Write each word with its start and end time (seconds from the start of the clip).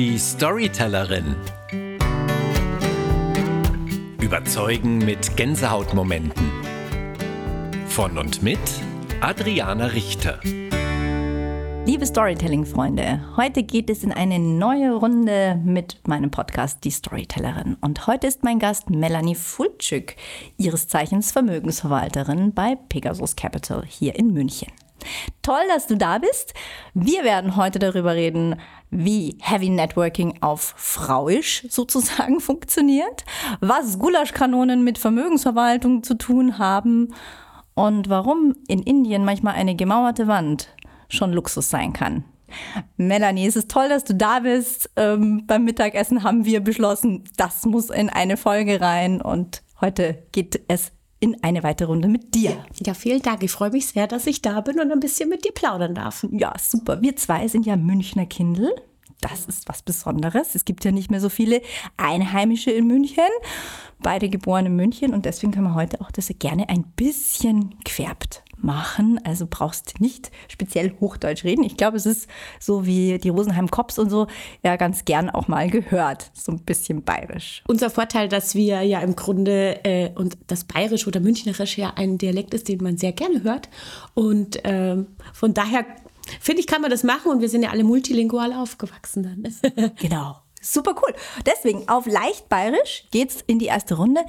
Die 0.00 0.16
Storytellerin. 0.16 1.36
Überzeugen 4.18 4.96
mit 4.96 5.36
Gänsehautmomenten. 5.36 6.50
Von 7.86 8.16
und 8.16 8.42
mit 8.42 8.58
Adriana 9.20 9.88
Richter. 9.88 10.40
Liebe 11.84 12.06
Storytelling-Freunde, 12.06 13.20
heute 13.36 13.62
geht 13.62 13.90
es 13.90 14.02
in 14.02 14.12
eine 14.12 14.38
neue 14.38 14.94
Runde 14.94 15.60
mit 15.62 16.00
meinem 16.08 16.30
Podcast 16.30 16.82
Die 16.84 16.90
Storytellerin. 16.90 17.76
Und 17.82 18.06
heute 18.06 18.26
ist 18.26 18.42
mein 18.42 18.58
Gast 18.58 18.88
Melanie 18.88 19.34
Fulczük, 19.34 20.16
ihres 20.56 20.88
Zeichens 20.88 21.30
Vermögensverwalterin 21.30 22.54
bei 22.54 22.74
Pegasus 22.88 23.36
Capital 23.36 23.84
hier 23.86 24.18
in 24.18 24.32
München. 24.32 24.72
Toll, 25.42 25.62
dass 25.68 25.86
du 25.86 25.96
da 25.96 26.18
bist. 26.18 26.54
Wir 26.94 27.24
werden 27.24 27.56
heute 27.56 27.78
darüber 27.78 28.14
reden, 28.14 28.56
wie 28.90 29.38
Heavy 29.40 29.68
Networking 29.68 30.38
auf 30.42 30.74
Frauisch 30.76 31.66
sozusagen 31.68 32.40
funktioniert, 32.40 33.24
was 33.60 33.98
Gulaschkanonen 33.98 34.84
mit 34.84 34.98
Vermögensverwaltung 34.98 36.02
zu 36.02 36.14
tun 36.14 36.58
haben 36.58 37.14
und 37.74 38.08
warum 38.08 38.54
in 38.68 38.82
Indien 38.82 39.24
manchmal 39.24 39.54
eine 39.54 39.76
gemauerte 39.76 40.26
Wand 40.26 40.68
schon 41.08 41.32
Luxus 41.32 41.70
sein 41.70 41.92
kann. 41.92 42.24
Melanie, 42.96 43.46
es 43.46 43.56
ist 43.56 43.70
toll, 43.70 43.88
dass 43.88 44.04
du 44.04 44.14
da 44.14 44.40
bist. 44.40 44.90
Ähm, 44.96 45.44
beim 45.46 45.64
Mittagessen 45.64 46.22
haben 46.24 46.44
wir 46.44 46.60
beschlossen, 46.60 47.24
das 47.36 47.64
muss 47.64 47.90
in 47.90 48.10
eine 48.10 48.36
Folge 48.36 48.80
rein 48.80 49.20
und 49.20 49.62
heute 49.80 50.22
geht 50.32 50.60
es 50.68 50.92
in 51.20 51.42
eine 51.44 51.62
weitere 51.62 51.88
Runde 51.88 52.08
mit 52.08 52.34
dir. 52.34 52.64
Ja, 52.84 52.94
vielen 52.94 53.22
Dank. 53.22 53.42
Ich 53.42 53.50
freue 53.50 53.70
mich 53.70 53.86
sehr, 53.86 54.06
dass 54.06 54.26
ich 54.26 54.42
da 54.42 54.60
bin 54.62 54.80
und 54.80 54.90
ein 54.90 55.00
bisschen 55.00 55.28
mit 55.28 55.44
dir 55.44 55.52
plaudern 55.52 55.94
darf. 55.94 56.26
Ja, 56.32 56.54
super. 56.58 57.02
Wir 57.02 57.14
zwei 57.16 57.46
sind 57.46 57.66
ja 57.66 57.76
Münchner 57.76 58.26
Kindel. 58.26 58.74
Das 59.20 59.44
ist 59.44 59.68
was 59.68 59.82
Besonderes. 59.82 60.54
Es 60.54 60.64
gibt 60.64 60.82
ja 60.84 60.92
nicht 60.92 61.10
mehr 61.10 61.20
so 61.20 61.28
viele 61.28 61.60
Einheimische 61.98 62.70
in 62.70 62.86
München. 62.86 63.28
Beide 63.98 64.30
geboren 64.30 64.64
in 64.64 64.76
München 64.76 65.12
und 65.12 65.26
deswegen 65.26 65.52
können 65.52 65.66
wir 65.66 65.74
heute 65.74 66.00
auch 66.00 66.10
das 66.10 66.32
gerne 66.38 66.70
ein 66.70 66.84
bisschen 66.96 67.78
querbt 67.84 68.42
machen. 68.62 69.20
Also 69.24 69.46
brauchst 69.48 70.00
nicht 70.00 70.30
speziell 70.48 70.94
Hochdeutsch 71.00 71.44
reden. 71.44 71.64
Ich 71.64 71.76
glaube, 71.76 71.96
es 71.96 72.06
ist 72.06 72.28
so 72.58 72.86
wie 72.86 73.18
die 73.18 73.28
Rosenheim 73.28 73.70
Cops 73.70 73.98
und 73.98 74.10
so 74.10 74.26
ja 74.62 74.76
ganz 74.76 75.04
gern 75.04 75.30
auch 75.30 75.48
mal 75.48 75.70
gehört. 75.70 76.30
So 76.34 76.52
ein 76.52 76.60
bisschen 76.60 77.02
bayerisch. 77.02 77.62
Unser 77.66 77.90
Vorteil, 77.90 78.28
dass 78.28 78.54
wir 78.54 78.82
ja 78.82 79.00
im 79.00 79.16
Grunde 79.16 79.84
äh, 79.84 80.10
und 80.14 80.36
das 80.46 80.64
Bayerisch 80.64 81.06
oder 81.06 81.20
Münchnerisch 81.20 81.78
ja 81.78 81.92
ein 81.96 82.18
Dialekt 82.18 82.54
ist, 82.54 82.68
den 82.68 82.82
man 82.82 82.96
sehr 82.96 83.12
gerne 83.12 83.42
hört. 83.42 83.68
Und 84.14 84.60
ähm, 84.64 85.08
von 85.32 85.54
daher 85.54 85.84
finde 86.40 86.60
ich, 86.60 86.66
kann 86.66 86.82
man 86.82 86.90
das 86.90 87.02
machen 87.02 87.30
und 87.30 87.40
wir 87.40 87.48
sind 87.48 87.62
ja 87.62 87.70
alle 87.70 87.84
multilingual 87.84 88.52
aufgewachsen 88.52 89.22
dann. 89.22 89.92
genau. 90.00 90.36
Super 90.62 90.94
cool. 91.02 91.14
Deswegen 91.46 91.88
auf 91.88 92.06
leicht 92.06 92.50
bayerisch 92.50 93.04
geht's 93.10 93.42
in 93.46 93.58
die 93.58 93.66
erste 93.66 93.94
Runde. 93.94 94.20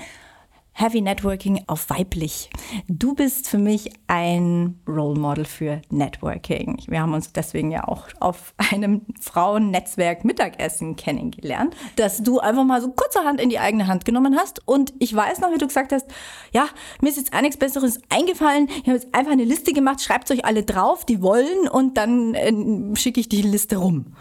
Heavy 0.74 1.02
Networking 1.02 1.64
auf 1.68 1.90
weiblich. 1.90 2.50
Du 2.88 3.14
bist 3.14 3.48
für 3.48 3.58
mich 3.58 3.92
ein 4.08 4.80
Role 4.88 5.20
Model 5.20 5.46
für 5.46 5.82
Networking. 5.90 6.82
Wir 6.88 7.02
haben 7.02 7.14
uns 7.14 7.34
deswegen 7.34 7.72
ja 7.72 7.88
auch 7.88 8.08
auf 8.20 8.54
einem 8.72 9.02
Frauennetzwerk 9.20 10.26
Mittagessen 10.26 10.96
kennengelernt, 10.96 11.76
dass 11.98 12.24
du 12.24 12.40
einfach 12.40 12.64
mal 12.64 12.82
so 12.82 12.90
kurzerhand 12.90 13.42
in 13.42 13.50
die 13.50 13.60
eigene 13.60 13.88
Hand 13.88 14.06
genommen 14.06 14.38
hast. 14.38 14.68
Und 14.68 14.94
ich 15.00 15.16
weiß 15.16 15.40
noch, 15.42 15.52
wie 15.52 15.58
du 15.58 15.68
gesagt 15.68 15.92
hast, 15.92 16.08
ja, 16.52 16.68
mir 17.02 17.10
ist 17.10 17.18
jetzt 17.18 17.34
nichts 17.42 17.58
Besseres 17.58 18.00
eingefallen. 18.10 18.68
Ich 18.70 18.88
habe 18.88 18.94
jetzt 18.94 19.14
einfach 19.14 19.32
eine 19.32 19.46
Liste 19.46 19.74
gemacht, 19.74 20.02
schreibt 20.02 20.32
euch 20.32 20.46
alle 20.46 20.64
drauf, 20.64 21.06
die 21.06 21.22
wollen, 21.22 21.68
und 21.70 21.98
dann 21.98 22.34
äh, 22.34 22.96
schicke 22.96 23.20
ich 23.20 23.30
die 23.30 23.42
Liste 23.42 23.78
rum. 23.78 24.16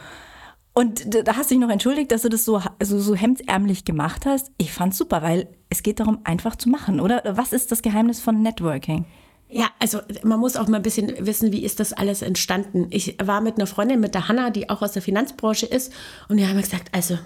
Und 0.72 1.14
da 1.14 1.36
hast 1.36 1.50
du 1.50 1.54
dich 1.54 1.60
noch 1.62 1.70
entschuldigt, 1.70 2.12
dass 2.12 2.22
du 2.22 2.28
das 2.28 2.44
so, 2.44 2.62
also 2.78 3.00
so 3.00 3.14
hemdsärmlich 3.14 3.84
gemacht 3.84 4.24
hast. 4.24 4.52
Ich 4.56 4.72
fand's 4.72 4.98
super, 4.98 5.22
weil 5.22 5.48
es 5.68 5.82
geht 5.82 6.00
darum, 6.00 6.20
einfach 6.24 6.56
zu 6.56 6.68
machen, 6.68 7.00
oder? 7.00 7.22
Was 7.36 7.52
ist 7.52 7.72
das 7.72 7.82
Geheimnis 7.82 8.20
von 8.20 8.40
Networking? 8.42 9.04
Ja, 9.52 9.68
also 9.80 9.98
man 10.22 10.38
muss 10.38 10.54
auch 10.54 10.68
mal 10.68 10.76
ein 10.76 10.82
bisschen 10.84 11.12
wissen, 11.26 11.50
wie 11.50 11.64
ist 11.64 11.80
das 11.80 11.92
alles 11.92 12.22
entstanden. 12.22 12.86
Ich 12.90 13.16
war 13.20 13.40
mit 13.40 13.56
einer 13.56 13.66
Freundin, 13.66 13.98
mit 13.98 14.14
der 14.14 14.28
Hanna, 14.28 14.50
die 14.50 14.70
auch 14.70 14.80
aus 14.80 14.92
der 14.92 15.02
Finanzbranche 15.02 15.66
ist, 15.66 15.92
und 16.28 16.36
wir 16.36 16.48
haben 16.48 16.60
gesagt, 16.60 16.90
also, 16.92 17.18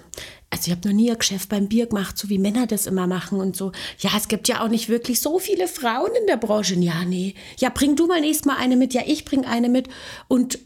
also 0.49 0.65
ich 0.65 0.71
habe 0.71 0.87
noch 0.87 0.95
nie 0.95 1.11
ein 1.11 1.19
Geschäft 1.19 1.49
beim 1.49 1.67
Bier 1.67 1.85
gemacht, 1.85 2.17
so 2.17 2.27
wie 2.29 2.39
Männer 2.39 2.65
das 2.65 2.87
immer 2.87 3.05
machen 3.05 3.39
und 3.39 3.55
so. 3.55 3.73
Ja, 3.99 4.09
es 4.17 4.27
gibt 4.27 4.47
ja 4.47 4.63
auch 4.63 4.69
nicht 4.69 4.89
wirklich 4.89 5.21
so 5.21 5.37
viele 5.37 5.67
Frauen 5.67 6.09
in 6.19 6.25
der 6.25 6.37
Branche. 6.37 6.73
Ja, 6.75 7.05
nee. 7.05 7.35
Ja, 7.59 7.69
bring 7.69 7.95
du 7.95 8.07
mal 8.07 8.21
nächstes 8.21 8.47
Mal 8.47 8.57
eine 8.57 8.75
mit. 8.75 8.95
Ja, 8.95 9.03
ich 9.05 9.23
bring 9.23 9.45
eine 9.45 9.69
mit. 9.69 9.87
Und 10.27 10.57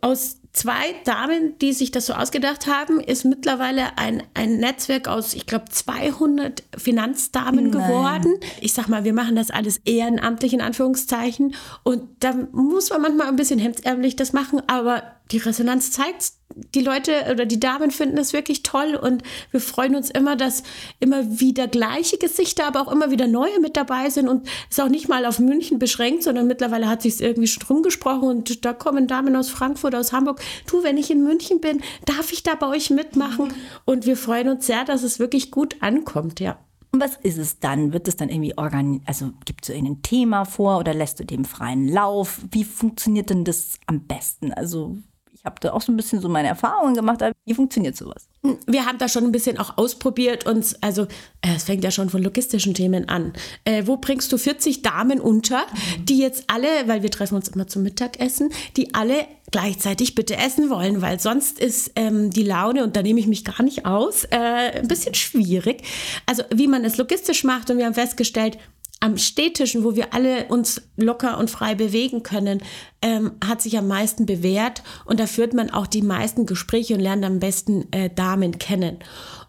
aus 0.00 0.38
zwei 0.54 0.94
Damen, 1.04 1.58
die 1.58 1.72
sich 1.72 1.90
das 1.90 2.06
so 2.06 2.14
ausgedacht 2.14 2.66
haben, 2.66 3.00
ist 3.00 3.24
mittlerweile 3.24 3.98
ein, 3.98 4.22
ein 4.32 4.56
Netzwerk 4.56 5.08
aus, 5.08 5.34
ich 5.34 5.46
glaube, 5.46 5.66
200 5.68 6.62
Finanzdamen 6.78 7.70
Nein. 7.70 7.72
geworden. 7.72 8.38
Ich 8.60 8.72
sag 8.72 8.88
mal, 8.88 9.04
wir 9.04 9.12
machen 9.12 9.36
das 9.36 9.50
alles 9.50 9.78
ehrenamtlich 9.84 10.54
in 10.54 10.60
Anführungszeichen. 10.60 11.54
Und 11.82 12.08
da 12.20 12.34
muss 12.52 12.88
man 12.90 13.02
manchmal 13.02 13.28
ein 13.28 13.36
bisschen 13.36 13.58
hemdsärmlich 13.58 14.16
das 14.16 14.32
machen, 14.32 14.62
aber 14.68 15.02
die 15.32 15.38
Resonanz 15.38 15.90
zeigt, 15.90 16.32
die 16.74 16.82
Leute 16.82 17.12
oder 17.30 17.46
die 17.46 17.60
Damen 17.60 17.90
finden 17.90 18.18
es 18.18 18.32
wirklich 18.32 18.62
toll 18.62 18.94
und 18.94 19.22
wir 19.50 19.60
freuen 19.60 19.94
uns 19.94 20.10
immer, 20.10 20.36
dass 20.36 20.62
immer 21.00 21.40
wieder 21.40 21.68
gleiche 21.68 22.18
Gesichter, 22.18 22.66
aber 22.66 22.80
auch 22.82 22.92
immer 22.92 23.10
wieder 23.10 23.26
neue 23.26 23.60
mit 23.60 23.76
dabei 23.76 24.10
sind 24.10 24.28
und 24.28 24.48
es 24.70 24.78
auch 24.80 24.88
nicht 24.88 25.08
mal 25.08 25.26
auf 25.26 25.38
München 25.38 25.78
beschränkt, 25.78 26.22
sondern 26.22 26.46
mittlerweile 26.46 26.88
hat 26.88 27.02
sich 27.02 27.14
es 27.14 27.20
irgendwie 27.20 27.48
schon 27.48 27.64
rumgesprochen 27.64 28.28
und 28.28 28.64
da 28.64 28.72
kommen 28.72 29.06
Damen 29.06 29.36
aus 29.36 29.50
Frankfurt, 29.50 29.94
aus 29.94 30.12
Hamburg. 30.12 30.40
Du, 30.66 30.82
wenn 30.82 30.96
ich 30.96 31.10
in 31.10 31.22
München 31.24 31.60
bin, 31.60 31.80
darf 32.06 32.32
ich 32.32 32.42
da 32.42 32.54
bei 32.54 32.68
euch 32.68 32.90
mitmachen? 32.90 33.48
Mhm. 33.48 33.54
Und 33.84 34.06
wir 34.06 34.16
freuen 34.16 34.48
uns 34.48 34.66
sehr, 34.66 34.84
dass 34.84 35.02
es 35.02 35.18
wirklich 35.18 35.50
gut 35.50 35.76
ankommt, 35.80 36.40
ja. 36.40 36.58
Und 36.92 37.00
was 37.00 37.16
ist 37.16 37.38
es 37.38 37.58
dann? 37.58 37.92
Wird 37.92 38.06
es 38.06 38.14
dann 38.14 38.28
irgendwie 38.28 38.56
organisiert? 38.56 39.08
Also 39.08 39.32
gibt 39.44 39.68
es 39.68 39.74
ein 39.74 40.02
Thema 40.02 40.44
vor 40.44 40.78
oder 40.78 40.94
lässt 40.94 41.18
du 41.18 41.24
dem 41.24 41.44
freien 41.44 41.88
Lauf? 41.88 42.40
Wie 42.52 42.62
funktioniert 42.62 43.30
denn 43.30 43.42
das 43.42 43.80
am 43.86 44.06
besten? 44.06 44.52
Also 44.52 44.96
ich 45.44 45.46
habe 45.46 45.60
da 45.60 45.72
auch 45.74 45.82
so 45.82 45.92
ein 45.92 45.96
bisschen 45.98 46.22
so 46.22 46.30
meine 46.30 46.48
Erfahrungen 46.48 46.94
gemacht. 46.94 47.20
Wie 47.44 47.52
funktioniert 47.52 47.94
sowas? 47.98 48.28
Wir 48.66 48.86
haben 48.86 48.96
da 48.96 49.08
schon 49.08 49.24
ein 49.24 49.32
bisschen 49.32 49.58
auch 49.58 49.76
ausprobiert 49.76 50.46
und 50.46 50.74
also 50.80 51.02
äh, 51.42 51.54
es 51.56 51.64
fängt 51.64 51.84
ja 51.84 51.90
schon 51.90 52.08
von 52.08 52.22
logistischen 52.22 52.72
Themen 52.72 53.10
an. 53.10 53.34
Äh, 53.66 53.82
wo 53.86 53.98
bringst 53.98 54.32
du 54.32 54.38
40 54.38 54.80
Damen 54.80 55.20
unter, 55.20 55.66
die 56.08 56.16
jetzt 56.16 56.44
alle, 56.46 56.68
weil 56.86 57.02
wir 57.02 57.10
treffen 57.10 57.34
uns 57.34 57.48
immer 57.48 57.66
zum 57.66 57.82
Mittagessen, 57.82 58.54
die 58.78 58.94
alle 58.94 59.26
gleichzeitig 59.50 60.14
bitte 60.14 60.34
essen 60.38 60.70
wollen, 60.70 61.02
weil 61.02 61.20
sonst 61.20 61.58
ist 61.58 61.92
ähm, 61.94 62.30
die 62.30 62.42
Laune, 62.42 62.82
und 62.82 62.96
da 62.96 63.02
nehme 63.02 63.20
ich 63.20 63.26
mich 63.26 63.44
gar 63.44 63.62
nicht 63.62 63.84
aus, 63.84 64.24
äh, 64.24 64.78
ein 64.78 64.88
bisschen 64.88 65.12
schwierig. 65.12 65.82
Also 66.24 66.42
wie 66.54 66.68
man 66.68 66.86
es 66.86 66.96
logistisch 66.96 67.44
macht 67.44 67.68
und 67.68 67.76
wir 67.76 67.84
haben 67.84 67.92
festgestellt, 67.92 68.56
am 69.00 69.18
Städtischen, 69.18 69.84
wo 69.84 69.96
wir 69.96 70.14
alle 70.14 70.46
uns 70.46 70.82
locker 70.96 71.38
und 71.38 71.50
frei 71.50 71.74
bewegen 71.74 72.22
können, 72.22 72.62
ähm, 73.02 73.32
hat 73.44 73.60
sich 73.60 73.76
am 73.76 73.86
meisten 73.86 74.26
bewährt 74.26 74.82
und 75.04 75.20
da 75.20 75.26
führt 75.26 75.52
man 75.52 75.70
auch 75.70 75.86
die 75.86 76.02
meisten 76.02 76.46
Gespräche 76.46 76.94
und 76.94 77.00
lernt 77.00 77.24
am 77.24 77.38
besten 77.38 77.92
äh, 77.92 78.08
Damen 78.08 78.58
kennen. 78.58 78.98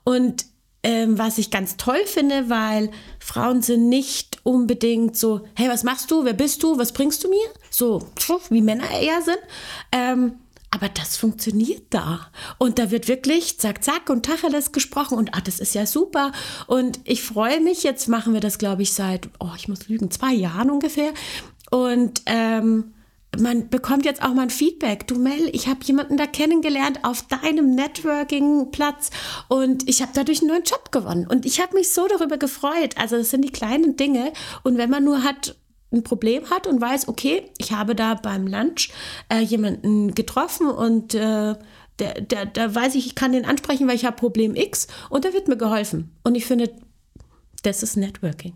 Und 0.04 0.46
ähm, 0.84 1.18
was 1.18 1.40
ich 1.40 1.50
ganz 1.50 1.78
toll 1.78 2.06
finde, 2.06 2.50
weil 2.50 2.92
Frauen 3.20 3.64
sind 3.64 3.90
nicht 3.90 4.40
unbedingt 4.44 5.18
so, 5.18 5.42
hey, 5.56 5.68
was 5.68 5.84
machst 5.84 6.12
du, 6.12 6.26
wer 6.26 6.34
bist 6.34 6.62
du, 6.62 6.78
was 6.78 6.92
bringst 6.92 7.24
du 7.24 7.30
mir? 7.30 7.48
So, 7.72 8.04
wie 8.50 8.62
Männer 8.62 8.92
eher 8.92 9.22
sind. 9.24 9.40
Ähm, 9.92 10.34
aber 10.76 10.90
das 10.90 11.16
funktioniert 11.16 11.84
da. 11.90 12.28
Und 12.58 12.80
da 12.80 12.92
wird 12.92 13.08
wirklich 13.08 13.58
zack, 13.60 13.82
zack 13.84 14.10
und 14.10 14.26
Tacheles 14.26 14.74
gesprochen 14.74 15.18
und 15.18 15.34
ah, 15.34 15.42
das 15.42 15.60
ist 15.60 15.74
ja 15.74 15.86
super. 15.86 16.34
Und 16.68 17.00
ich 17.06 17.24
freue 17.24 17.62
mich, 17.62 17.84
jetzt 17.84 18.10
machen 18.10 18.34
wir 18.34 18.42
das, 18.42 18.58
glaube 18.58 18.82
ich, 18.82 18.94
seit, 18.94 19.30
oh, 19.40 19.52
ich 19.56 19.70
muss 19.70 19.88
lügen, 19.88 20.12
zwei 20.12 20.34
Jahren 20.34 20.70
ungefähr. 20.70 21.14
Und 21.72 22.22
ähm, 22.26 22.94
man 23.40 23.70
bekommt 23.70 24.06
jetzt 24.06 24.22
auch 24.22 24.34
mal 24.34 24.44
ein 24.44 24.50
Feedback. 24.50 25.08
Du 25.08 25.16
Mel, 25.16 25.50
ich 25.54 25.68
habe 25.68 25.80
jemanden 25.84 26.18
da 26.18 26.28
kennengelernt 26.28 27.00
auf 27.04 27.24
deinem 27.24 27.74
Networking-Platz 27.76 29.12
und 29.48 29.88
ich 29.88 30.02
habe 30.02 30.12
dadurch 30.14 30.40
einen 30.40 30.50
neuen 30.50 30.64
Job 30.64 30.92
gewonnen. 30.92 31.26
Und 31.26 31.46
ich 31.46 31.62
habe 31.62 31.76
mich 31.76 31.92
so 31.92 32.06
darüber 32.08 32.38
gefreut. 32.38 32.98
Also 32.98 33.18
das 33.18 33.30
sind 33.30 33.44
die 33.44 33.52
kleinen 33.52 33.96
Dinge. 33.96 34.34
Und 34.64 34.78
wenn 34.78 34.90
man 34.90 35.06
nur 35.06 35.24
hat, 35.24 35.56
ein 35.96 36.04
Problem 36.04 36.50
hat 36.50 36.68
und 36.68 36.82
weiß, 36.82 37.08
okay, 37.08 37.50
ich 37.58 37.72
habe 37.72 37.96
da 37.96 38.16
beim 38.16 38.48
Lunch 38.48 38.90
äh, 39.30 39.40
jemanden 39.40 40.14
getroffen 40.14 40.68
und 40.68 41.16
äh, 41.16 41.56
der, 42.00 42.22
der, 42.22 42.46
da 42.46 42.74
weiß 42.74 42.96
ich, 42.96 43.08
ich 43.08 43.16
kann 43.16 43.32
den 43.32 43.46
ansprechen, 43.46 43.88
weil 43.88 43.96
ich 43.96 44.06
habe 44.06 44.16
Problem 44.16 44.56
X 44.56 44.88
und 45.10 45.26
da 45.26 45.34
wird 45.34 45.48
mir 45.48 45.58
geholfen. 45.58 46.16
Und 46.24 46.36
ich 46.36 46.46
finde, 46.46 46.72
das 47.64 47.84
ist 47.84 47.96
Networking. 47.96 48.54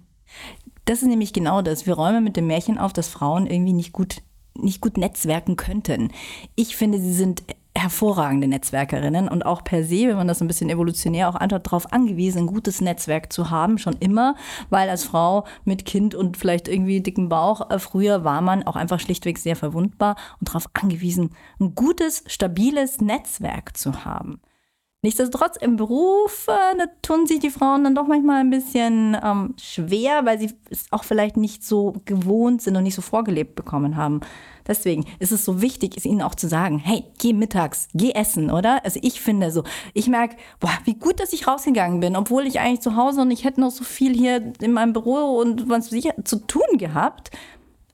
Das 0.85 1.01
ist 1.01 1.07
nämlich 1.07 1.33
genau 1.33 1.61
das. 1.61 1.85
Wir 1.85 1.93
räumen 1.93 2.23
mit 2.23 2.35
dem 2.35 2.47
Märchen 2.47 2.77
auf, 2.77 2.93
dass 2.93 3.07
Frauen 3.07 3.47
irgendwie 3.47 3.73
nicht 3.73 3.93
gut, 3.93 4.17
nicht 4.55 4.81
gut 4.81 4.97
netzwerken 4.97 5.55
könnten. 5.55 6.11
Ich 6.55 6.75
finde, 6.75 6.99
sie 6.99 7.13
sind 7.13 7.43
hervorragende 7.79 8.47
Netzwerkerinnen 8.47 9.27
und 9.27 9.45
auch 9.45 9.63
per 9.63 9.83
se, 9.83 10.07
wenn 10.07 10.17
man 10.17 10.27
das 10.27 10.41
ein 10.41 10.47
bisschen 10.47 10.69
evolutionär 10.69 11.29
auch 11.29 11.35
einfach 11.35 11.59
darauf 11.59 11.91
angewiesen, 11.91 12.39
ein 12.39 12.47
gutes 12.47 12.81
Netzwerk 12.81 13.31
zu 13.31 13.49
haben, 13.49 13.77
schon 13.77 13.95
immer, 13.99 14.35
weil 14.69 14.89
als 14.89 15.03
Frau 15.03 15.45
mit 15.65 15.85
Kind 15.85 16.15
und 16.15 16.37
vielleicht 16.37 16.67
irgendwie 16.67 17.01
dicken 17.01 17.29
Bauch, 17.29 17.69
äh, 17.69 17.79
früher 17.79 18.23
war 18.23 18.41
man 18.41 18.63
auch 18.63 18.75
einfach 18.75 18.99
schlichtweg 18.99 19.37
sehr 19.37 19.55
verwundbar 19.55 20.15
und 20.39 20.49
darauf 20.49 20.69
angewiesen, 20.73 21.31
ein 21.59 21.75
gutes, 21.75 22.23
stabiles 22.27 23.01
Netzwerk 23.01 23.77
zu 23.77 24.05
haben. 24.05 24.39
Nichtsdestotrotz 25.01 25.55
im 25.55 25.77
Beruf 25.77 26.47
äh, 26.49 26.87
tun 27.01 27.25
sich 27.25 27.39
die 27.39 27.51
Frauen 27.51 27.85
dann 27.85 27.95
doch 27.95 28.07
manchmal 28.07 28.41
ein 28.41 28.49
bisschen 28.49 29.15
ähm, 29.23 29.55
schwer, 29.57 30.25
weil 30.25 30.37
sie 30.39 30.51
es 30.69 30.87
auch 30.91 31.05
vielleicht 31.05 31.37
nicht 31.37 31.63
so 31.63 31.93
gewohnt 32.03 32.61
sind 32.61 32.75
und 32.75 32.83
nicht 32.83 32.95
so 32.95 33.01
vorgelebt 33.01 33.55
bekommen 33.55 33.95
haben. 33.95 34.19
Deswegen 34.67 35.05
ist 35.19 35.31
es 35.31 35.45
so 35.45 35.61
wichtig, 35.61 35.95
es 35.95 36.03
ihnen 36.03 36.21
auch 36.21 36.35
zu 36.35 36.49
sagen, 36.49 36.79
hey, 36.79 37.05
geh 37.17 37.31
mittags, 37.31 37.87
geh 37.93 38.11
essen, 38.11 38.51
oder? 38.51 38.83
Also 38.83 38.99
ich 39.01 39.21
finde 39.21 39.51
so, 39.51 39.63
ich 39.93 40.09
merke, 40.09 40.35
boah, 40.59 40.77
wie 40.83 40.95
gut, 40.95 41.21
dass 41.21 41.31
ich 41.31 41.47
rausgegangen 41.47 42.01
bin, 42.01 42.17
obwohl 42.17 42.45
ich 42.45 42.59
eigentlich 42.59 42.81
zu 42.81 42.97
Hause 42.97 43.21
und 43.21 43.31
ich 43.31 43.45
hätte 43.45 43.61
noch 43.61 43.71
so 43.71 43.85
viel 43.85 44.13
hier 44.13 44.51
in 44.59 44.73
meinem 44.73 44.91
Büro 44.91 45.39
und 45.39 45.69
was 45.69 45.89
zu 45.89 46.45
tun 46.45 46.77
gehabt. 46.77 47.31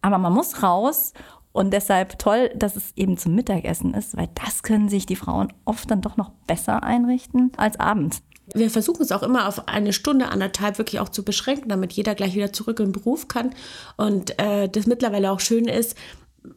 Aber 0.01 0.17
man 0.17 0.33
muss 0.33 0.63
raus 0.63 1.13
und 1.55 1.71
deshalb 1.71 2.19
toll, 2.19 2.51
dass 2.53 2.75
es 2.75 2.91
eben 2.97 3.17
zum 3.17 3.33
Mittagessen 3.33 3.93
ist, 3.93 4.17
weil 4.17 4.27
das 4.43 4.61
können 4.61 4.89
sich 4.89 5.05
die 5.05 5.15
Frauen 5.15 5.53
oft 5.63 5.89
dann 5.89 6.01
doch 6.01 6.17
noch 6.17 6.31
besser 6.47 6.83
einrichten 6.83 7.53
als 7.55 7.79
abends. 7.79 8.21
Wir 8.53 8.69
versuchen 8.69 9.01
es 9.01 9.13
auch 9.13 9.23
immer 9.23 9.47
auf 9.47 9.69
eine 9.69 9.93
Stunde, 9.93 10.27
anderthalb 10.27 10.77
wirklich 10.79 10.99
auch 10.99 11.07
zu 11.07 11.23
beschränken, 11.23 11.69
damit 11.69 11.93
jeder 11.93 12.13
gleich 12.13 12.35
wieder 12.35 12.51
zurück 12.51 12.81
in 12.81 12.87
den 12.87 12.91
Beruf 12.91 13.29
kann. 13.29 13.51
Und 13.95 14.37
äh, 14.37 14.67
das 14.67 14.85
mittlerweile 14.85 15.31
auch 15.31 15.39
schön 15.39 15.65
ist, 15.65 15.95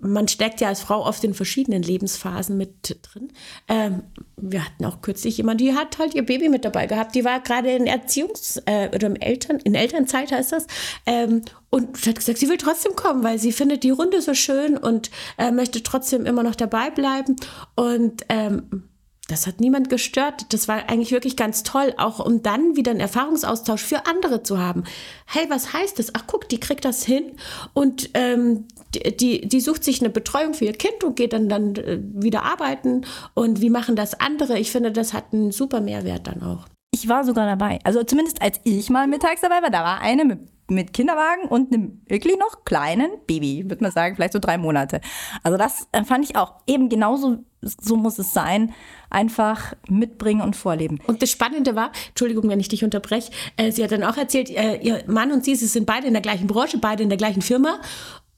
man 0.00 0.29
steckt 0.29 0.61
ja 0.61 0.69
als 0.69 0.81
Frau 0.81 1.05
oft 1.05 1.25
in 1.25 1.35
verschiedenen 1.35 1.82
Lebensphasen 1.82 2.56
mit 2.56 2.99
drin. 3.02 3.32
Ähm, 3.69 4.02
wir 4.37 4.64
hatten 4.64 4.85
auch 4.85 5.00
kürzlich 5.00 5.37
jemand, 5.38 5.61
die 5.61 5.75
hat 5.75 5.99
halt 5.99 6.14
ihr 6.14 6.25
Baby 6.25 6.49
mit 6.49 6.64
dabei 6.64 6.87
gehabt. 6.87 7.14
Die 7.14 7.25
war 7.25 7.40
gerade 7.40 7.70
in 7.70 7.87
Erziehungs- 7.87 8.62
äh, 8.67 8.88
oder 8.94 9.06
im 9.06 9.17
Eltern, 9.17 9.58
in 9.58 9.75
Elternzeit 9.75 10.32
heißt 10.32 10.52
das. 10.52 10.67
Ähm, 11.06 11.43
und 11.70 12.06
hat 12.06 12.17
gesagt, 12.17 12.38
sie 12.38 12.49
will 12.49 12.56
trotzdem 12.56 12.96
kommen, 12.96 13.23
weil 13.23 13.38
sie 13.38 13.52
findet 13.52 13.82
die 13.82 13.90
Runde 13.90 14.23
so 14.23 14.35
schön 14.35 14.76
und 14.76 15.11
äh, 15.37 15.50
möchte 15.50 15.82
trotzdem 15.82 16.26
immer 16.26 16.43
noch 16.43 16.55
dabei 16.55 16.91
bleiben. 16.91 17.37
Und 17.75 18.25
ähm, 18.29 18.88
das 19.29 19.46
hat 19.46 19.61
niemand 19.61 19.91
gestört. 19.91 20.55
Das 20.55 20.69
war 20.69 20.88
eigentlich 20.88 21.12
wirklich 21.12 21.37
ganz 21.37 21.62
toll, 21.62 21.93
auch 21.99 22.25
um 22.25 22.43
dann 22.43 22.76
wieder 22.76 22.91
einen 22.91 23.00
Erfahrungsaustausch 23.00 23.82
für 23.82 24.06
andere 24.06 24.43
zu 24.43 24.58
haben. 24.58 24.84
Hey, 25.26 25.46
was 25.50 25.75
heißt 25.75 25.99
das? 25.99 26.14
Ach, 26.14 26.25
guck, 26.26 26.49
die 26.49 26.58
kriegt 26.58 26.87
das 26.87 27.05
hin 27.05 27.37
und 27.75 28.11
ähm, 28.14 28.67
die, 28.98 29.46
die 29.46 29.60
sucht 29.60 29.84
sich 29.84 30.00
eine 30.00 30.10
Betreuung 30.10 30.54
für 30.54 30.64
ihr 30.64 30.72
Kind 30.72 31.04
und 31.04 31.16
geht 31.16 31.32
dann, 31.32 31.48
dann 31.48 31.76
äh, 31.76 31.98
wieder 32.02 32.42
arbeiten. 32.42 33.02
Und 33.34 33.60
wie 33.60 33.70
machen 33.70 33.96
das 33.96 34.18
andere? 34.20 34.58
Ich 34.58 34.70
finde, 34.70 34.92
das 34.92 35.12
hat 35.12 35.32
einen 35.32 35.52
super 35.52 35.80
Mehrwert 35.80 36.26
dann 36.26 36.42
auch. 36.42 36.66
Ich 36.90 37.08
war 37.08 37.24
sogar 37.24 37.46
dabei. 37.46 37.78
Also 37.84 38.02
zumindest 38.02 38.40
als 38.40 38.60
ich 38.64 38.88
mal 38.90 39.06
mittags 39.06 39.40
dabei 39.40 39.62
war, 39.62 39.70
da 39.70 39.84
war 39.84 40.00
eine 40.00 40.24
mit, 40.24 40.40
mit 40.70 40.92
Kinderwagen 40.92 41.48
und 41.48 41.72
einem 41.72 42.02
wirklich 42.06 42.38
noch 42.38 42.64
kleinen 42.64 43.10
Baby, 43.26 43.68
würde 43.68 43.82
man 43.82 43.92
sagen, 43.92 44.16
vielleicht 44.16 44.32
so 44.32 44.38
drei 44.38 44.56
Monate. 44.58 45.00
Also 45.42 45.58
das 45.58 45.86
äh, 45.92 46.04
fand 46.04 46.24
ich 46.24 46.36
auch 46.36 46.54
eben 46.66 46.88
genauso, 46.88 47.44
so 47.60 47.96
muss 47.96 48.18
es 48.18 48.32
sein, 48.32 48.72
einfach 49.10 49.74
mitbringen 49.88 50.40
und 50.40 50.56
vorleben. 50.56 50.98
Und 51.06 51.22
das 51.22 51.30
Spannende 51.30 51.76
war, 51.76 51.92
Entschuldigung, 52.08 52.48
wenn 52.48 52.60
ich 52.60 52.68
dich 52.68 52.84
unterbreche, 52.84 53.32
äh, 53.56 53.70
sie 53.70 53.84
hat 53.84 53.92
dann 53.92 54.04
auch 54.04 54.16
erzählt, 54.16 54.50
äh, 54.50 54.76
ihr 54.76 55.04
Mann 55.06 55.30
und 55.30 55.44
sie, 55.44 55.56
sie 55.56 55.66
sind 55.66 55.84
beide 55.86 56.06
in 56.06 56.14
der 56.14 56.22
gleichen 56.22 56.46
Branche, 56.46 56.78
beide 56.78 57.02
in 57.02 57.10
der 57.10 57.18
gleichen 57.18 57.42
Firma 57.42 57.80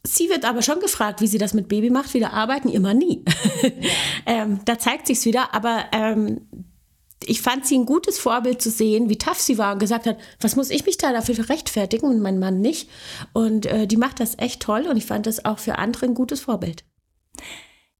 Sie 0.06 0.29
wird 0.31 0.44
aber 0.44 0.62
schon 0.62 0.81
gefragt, 0.81 1.20
wie 1.20 1.26
sie 1.26 1.38
das 1.38 1.52
mit 1.52 1.69
Baby 1.69 1.91
macht, 1.91 2.14
wieder 2.14 2.32
arbeiten, 2.32 2.69
immer 2.69 2.94
nie. 2.94 3.25
ähm, 4.26 4.61
da 4.64 4.79
zeigt 4.79 5.06
sich's 5.06 5.26
wieder, 5.26 5.55
aber 5.55 5.85
ähm, 5.93 6.49
ich 7.26 7.43
fand 7.43 7.67
sie 7.67 7.76
ein 7.76 7.85
gutes 7.85 8.19
Vorbild 8.19 8.62
zu 8.62 8.70
sehen, 8.70 9.11
wie 9.11 9.19
tough 9.19 9.41
sie 9.41 9.58
war 9.58 9.75
und 9.75 9.79
gesagt 9.79 10.06
hat, 10.06 10.19
was 10.41 10.56
muss 10.56 10.70
ich 10.70 10.87
mich 10.87 10.97
da 10.97 11.12
dafür 11.12 11.49
rechtfertigen 11.49 12.06
und 12.06 12.20
mein 12.20 12.38
Mann 12.38 12.61
nicht. 12.61 12.88
Und 13.35 13.67
äh, 13.67 13.87
die 13.87 13.99
macht 13.99 14.20
das 14.20 14.38
echt 14.38 14.62
toll 14.62 14.87
und 14.88 14.97
ich 14.97 15.05
fand 15.05 15.26
das 15.26 15.44
auch 15.44 15.58
für 15.58 15.76
andere 15.76 16.06
ein 16.06 16.14
gutes 16.14 16.41
Vorbild. 16.41 16.85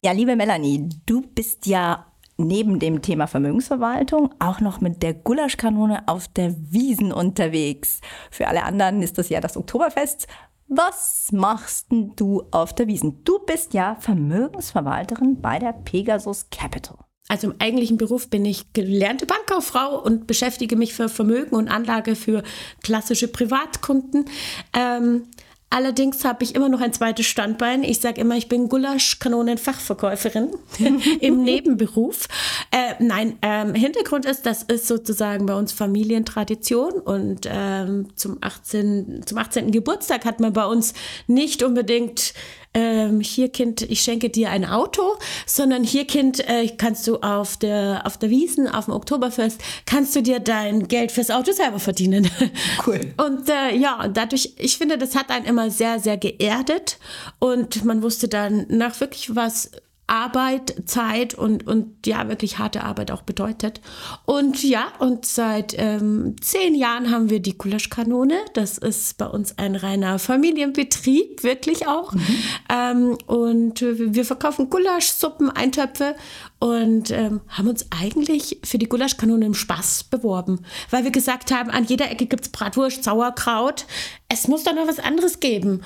Ja, 0.03 0.13
liebe 0.13 0.37
Melanie, 0.37 0.89
du 1.05 1.21
bist 1.21 1.67
ja 1.67 2.07
neben 2.39 2.79
dem 2.79 3.03
Thema 3.03 3.27
Vermögensverwaltung 3.27 4.35
auch 4.39 4.61
noch 4.61 4.81
mit 4.81 5.03
der 5.03 5.13
Gulaschkanone 5.13 6.09
auf 6.09 6.27
der 6.29 6.55
Wiesen 6.73 7.13
unterwegs. 7.13 8.01
Für 8.31 8.49
alle 8.49 8.63
anderen 8.63 9.03
ist 9.03 9.19
das 9.19 9.29
ja 9.29 9.41
das 9.41 9.59
Oktoberfest. 9.59 10.27
Was 10.73 11.33
machst 11.33 11.89
du 11.91 12.45
auf 12.53 12.73
der 12.73 12.87
Wiesen? 12.87 13.25
Du 13.25 13.41
bist 13.41 13.75
ja 13.75 13.97
Vermögensverwalterin 13.97 15.41
bei 15.41 15.59
der 15.59 15.73
Pegasus 15.73 16.47
Capital. 16.51 16.97
Also 17.27 17.51
im 17.51 17.57
eigentlichen 17.59 17.99
Beruf 17.99 18.31
bin 18.31 18.45
ich 18.45 18.73
gelernte 18.73 19.27
Bankkauffrau 19.27 20.01
und 20.01 20.29
beschäftige 20.29 20.77
mich 20.77 20.95
für 20.95 21.09
Vermögen 21.09 21.57
und 21.57 21.67
Anlage 21.67 22.15
für 22.15 22.45
klassische 22.85 23.27
Privatkunden. 23.27 24.27
Ähm, 24.73 25.27
Allerdings 25.73 26.25
habe 26.25 26.43
ich 26.43 26.57
immer 26.57 26.69
noch 26.69 26.81
ein 26.81 26.93
zweites 26.93 27.27
Standbein. 27.27 27.85
Ich 27.85 28.01
sage 28.01 28.21
immer, 28.21 28.37
ich 28.37 28.49
bin 28.49 28.69
Gulaschkanonen-Fachverkäuferin 28.69 30.51
im 31.21 31.45
Nebenberuf. 31.45 32.27
Äh, 32.73 32.95
nein, 32.99 33.39
ähm, 33.43 33.75
Hintergrund 33.75 34.27
ist, 34.27 34.47
das 34.47 34.65
ist 34.65 34.89
sozusagen 34.89 35.47
bei 35.47 35.55
uns 35.55 35.73
Familientradition 35.73 36.95
und 36.95 37.49
ähm, 37.49 38.09
zum, 38.17 38.39
18, 38.41 39.23
zum 39.25 39.39
18. 39.39 39.71
Geburtstag 39.71 40.25
hat 40.25 40.41
man 40.41 40.53
bei 40.53 40.67
uns 40.67 40.93
nicht 41.29 41.63
unbedingt 41.63 42.35
ähm, 42.73 43.21
hier 43.21 43.49
Kind, 43.49 43.83
ich 43.83 44.01
schenke 44.01 44.31
dir 44.31 44.51
ein 44.51 44.65
Auto, 44.65 45.17
sondern 45.47 45.83
hier 45.83 46.07
Kind, 46.07 46.41
äh, 46.49 46.69
kannst 46.69 47.07
du 47.07 47.17
auf 47.17 47.57
der, 47.57 48.03
auf 48.05 48.17
der 48.19 48.31
Wiesen, 48.31 48.69
auf 48.69 48.85
dem 48.85 48.95
Oktoberfest, 48.95 49.61
kannst 49.87 50.15
du 50.15 50.23
dir 50.23 50.39
dein 50.41 50.87
Geld 50.87 51.11
fürs 51.13 51.31
Auto 51.31 51.53
selber 51.53 51.79
verdienen. 51.79 52.31
Cool. 52.87 53.01
Und 53.17 53.49
äh, 53.49 53.77
ja, 53.77 54.09
dadurch, 54.09 54.55
ich 54.57 54.79
finde, 54.79 54.97
das 54.97 55.15
hat 55.15 55.31
einen 55.31 55.45
immer 55.45 55.71
sehr, 55.71 56.01
sehr 56.01 56.17
geerdet 56.17 56.99
und 57.39 57.85
man 57.85 58.03
wusste 58.03 58.29
dann 58.29 58.67
nach 58.69 58.99
wirklich 59.01 59.35
was 59.35 59.71
Arbeit, 60.11 60.83
Zeit 60.87 61.35
und, 61.35 61.67
und 61.67 62.07
ja, 62.07 62.29
wirklich 62.29 62.59
harte 62.59 62.83
Arbeit 62.83 63.13
auch 63.13 63.23
bedeutet. 63.23 63.81
Und 64.27 64.63
ja, 64.65 64.89
und 64.99 65.25
seit 65.25 65.75
ähm, 65.79 66.35
zehn 66.41 66.75
Jahren 66.75 67.11
haben 67.11 67.31
wir 67.31 67.41
die 67.41 67.57
Gulaschkanone. 67.57 68.35
Das 68.55 68.77
ist 68.77 69.19
bei 69.19 69.27
uns 69.27 69.57
ein 69.57 69.77
reiner 69.77 70.19
Familienbetrieb, 70.19 71.45
wirklich 71.45 71.87
auch. 71.87 72.13
Mhm. 72.13 72.37
Ähm, 72.69 73.19
und 73.27 73.83
wir 73.83 74.25
verkaufen 74.25 74.69
Gulasch, 74.69 75.07
Suppen, 75.07 75.49
Eintöpfe 75.49 76.17
und 76.59 77.13
ähm, 77.13 77.41
haben 77.49 77.69
uns 77.69 77.87
eigentlich 77.91 78.59
für 78.65 78.79
die 78.79 78.89
Gulaschkanone 78.89 79.47
im 79.47 79.55
Spaß 79.55 80.05
beworben, 80.05 80.61
weil 80.91 81.05
wir 81.05 81.13
gesagt 81.13 81.53
haben, 81.53 81.71
an 81.71 81.85
jeder 81.85 82.11
Ecke 82.11 82.27
gibt 82.27 82.47
es 82.47 82.53
Bratwurst, 82.53 83.05
Sauerkraut. 83.05 83.87
Es 84.29 84.49
muss 84.49 84.65
doch 84.65 84.75
noch 84.75 84.89
was 84.89 84.99
anderes 84.99 85.41
geben. 85.41 85.83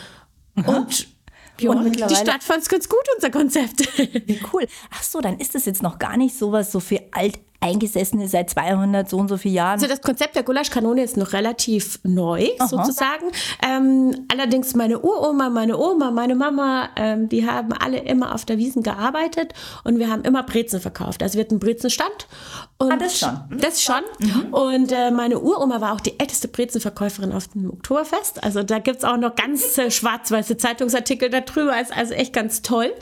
Aha. 0.57 0.79
Und 0.79 1.14
ja, 1.61 1.71
und 1.71 1.95
die 2.11 2.17
Stadt 2.17 2.43
fand 2.43 2.63
es 2.63 2.69
ganz 2.69 2.89
gut, 2.89 3.03
unser 3.15 3.31
Konzept. 3.31 3.81
Wie 4.27 4.41
cool. 4.53 4.67
Ach 4.91 5.03
so, 5.03 5.21
dann 5.21 5.39
ist 5.39 5.55
das 5.55 5.67
jetzt 5.67 5.83
noch 5.83 5.99
gar 5.99 6.17
nicht 6.17 6.37
sowas 6.37 6.73
so 6.73 6.81
für 6.81 7.01
alt 7.13 7.39
Eingesessene 7.61 8.29
seit 8.29 8.51
200 8.51 9.09
so 9.09 9.17
und 9.17 9.29
so 9.29 9.39
vielen 9.39 9.55
Jahren. 9.55 9.73
Also 9.73 9.87
das 9.87 10.03
Konzept 10.03 10.37
der 10.37 10.43
Gulaschkanone 10.43 11.03
ist 11.03 11.17
noch 11.17 11.33
relativ 11.33 11.99
neu 12.03 12.49
Aha. 12.59 12.69
sozusagen. 12.69 13.27
Ähm, 13.67 14.27
allerdings 14.31 14.75
meine 14.75 15.01
Uroma, 15.01 15.49
meine 15.49 15.79
Oma, 15.79 16.11
meine 16.11 16.35
Mama, 16.35 16.91
ähm, 16.97 17.29
die 17.29 17.49
haben 17.49 17.73
alle 17.73 17.99
immer 17.99 18.35
auf 18.35 18.45
der 18.45 18.59
Wiesen 18.59 18.83
gearbeitet 18.83 19.55
und 19.83 19.99
wir 19.99 20.11
haben 20.11 20.23
immer 20.25 20.43
Brezen 20.43 20.81
verkauft. 20.81 21.23
Also 21.23 21.39
wir 21.39 21.45
hatten 21.45 21.55
einen 21.55 21.61
Brezenstand. 21.61 22.29
Und 22.77 22.93
ah, 22.93 22.97
das 22.97 23.19
schon. 23.19 23.41
Das 23.51 23.83
schon. 23.83 24.03
Mhm. 24.19 24.53
Und 24.53 24.93
äh, 24.93 25.11
meine 25.11 25.39
Uroma 25.39 25.81
war 25.81 25.95
auch 25.95 26.01
die 26.01 26.19
älteste 26.21 26.49
Brezenverkäuferin 26.49 27.33
auf 27.33 27.49
dem 27.49 27.71
Oktoberfest. 27.71 28.45
Also 28.45 28.63
da 28.63 28.79
gibt 28.79 28.99
es 28.99 29.05
auch 29.05 29.17
noch 29.17 29.37
ganz 29.37 29.79
äh, 29.79 29.91
schwarz-weiße 29.91 30.59
Zeitungsartikel 30.59 31.31
darüber. 31.31 31.81
Ist 31.81 31.97
also 31.97 32.13
echt 32.13 32.33
ganz 32.35 32.63
toll. 32.63 32.93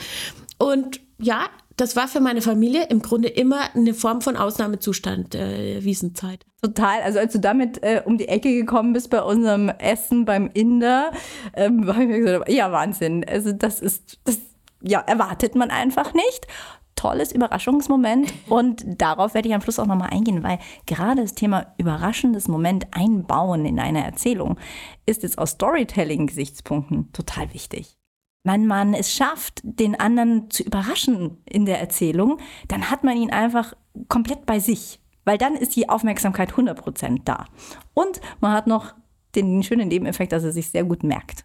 Und 0.59 1.01
ja, 1.19 1.47
das 1.77 1.97
war 1.97 2.09
für 2.09 2.21
meine 2.21 2.43
Familie 2.43 2.87
im 2.89 3.03
Grunde 3.03 3.29
immer 3.29 3.75
eine 3.75 3.95
Form 3.95 4.21
von 4.21 4.37
Ausnahmezustand, 4.37 5.35
äh, 5.35 5.83
Wiesenzeit. 5.83 6.45
Total. 6.63 7.03
Also 7.03 7.19
als 7.19 7.33
du 7.33 7.41
damit 7.41 7.83
äh, 7.83 8.03
um 8.05 8.19
die 8.19 8.29
Ecke 8.29 8.53
gekommen 8.55 8.93
bist 8.93 9.11
bei 9.11 9.23
unserem 9.23 9.69
Essen 9.69 10.25
beim 10.25 10.51
Inder, 10.53 11.13
ähm, 11.55 11.87
habe 11.89 12.03
ich 12.03 12.09
mir 12.09 12.21
gesagt, 12.21 12.49
ja 12.49 12.73
Wahnsinn. 12.73 13.25
Also 13.29 13.53
das 13.53 13.81
ist, 13.81 14.19
das 14.25 14.39
ja, 14.81 15.01
erwartet 15.01 15.55
man 15.55 15.71
einfach 15.71 16.13
nicht. 16.15 16.47
Tolles 16.95 17.33
Überraschungsmoment 17.33 18.33
und 18.49 18.85
darauf 18.87 19.35
werde 19.35 19.49
ich 19.49 19.55
am 19.55 19.63
Schluss 19.63 19.79
auch 19.79 19.87
nochmal 19.87 20.11
eingehen, 20.11 20.43
weil 20.43 20.59
gerade 20.87 21.23
das 21.23 21.35
Thema 21.35 21.75
überraschendes 21.79 22.49
Moment 22.49 22.87
einbauen 22.93 23.65
in 23.65 23.81
eine 23.81 24.05
Erzählung 24.05 24.59
ist 25.07 25.23
jetzt 25.23 25.39
aus 25.39 25.53
Storytelling-Gesichtspunkten 25.53 27.11
total 27.13 27.53
wichtig 27.55 27.97
wenn 28.45 28.67
man 28.67 28.95
es 28.95 29.13
schafft, 29.13 29.61
den 29.63 29.99
anderen 29.99 30.51
zu 30.51 30.63
überraschen 30.63 31.39
in 31.45 31.65
der 31.65 31.81
Erzählung, 31.81 32.39
dann 32.69 32.91
hat 32.91 33.05
man 33.05 33.17
ihn 33.17 33.31
einfach 33.31 33.75
komplett 34.09 34.47
bei 34.47 34.59
sich, 34.59 35.01
weil 35.25 35.39
dann 35.39 35.55
ist 35.55 35.77
die 35.77 35.89
Aufmerksamkeit 35.89 36.53
100% 36.53 37.21
da. 37.25 37.47
Und 37.95 38.21
man 38.41 38.53
hat 38.53 38.67
noch 38.67 38.95
den 39.35 39.63
schönen 39.63 39.89
Nebeneffekt, 39.89 40.33
dass 40.33 40.45
er 40.45 40.53
sich 40.53 40.71
sehr 40.71 40.85
gut 40.85 41.05
merkt. 41.05 41.45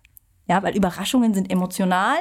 Ja, 0.49 0.63
weil 0.63 0.75
Überraschungen 0.75 1.33
sind 1.33 1.51
emotional. 1.51 2.17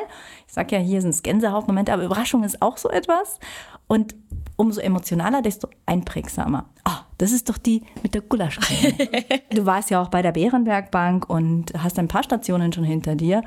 Ich 0.46 0.52
sage 0.52 0.76
ja, 0.76 0.82
hier 0.82 1.00
sind 1.00 1.10
es 1.10 1.22
Gänsehautmomente, 1.22 1.92
aber 1.92 2.04
Überraschung 2.04 2.42
ist 2.42 2.60
auch 2.60 2.76
so 2.76 2.90
etwas. 2.90 3.38
Und 3.86 4.16
umso 4.56 4.80
emotionaler, 4.80 5.42
desto 5.42 5.68
einprägsamer. 5.86 6.68
Oh, 6.88 7.04
das 7.18 7.30
ist 7.30 7.48
doch 7.48 7.58
die 7.58 7.82
mit 8.02 8.14
der 8.14 8.22
Gulasch. 8.22 8.58
du 9.50 9.64
warst 9.64 9.90
ja 9.90 10.02
auch 10.02 10.08
bei 10.08 10.22
der 10.22 10.32
Bärenbergbank 10.32 11.30
und 11.30 11.72
hast 11.78 11.98
ein 11.98 12.08
paar 12.08 12.24
Stationen 12.24 12.72
schon 12.72 12.84
hinter 12.84 13.14
dir. 13.14 13.42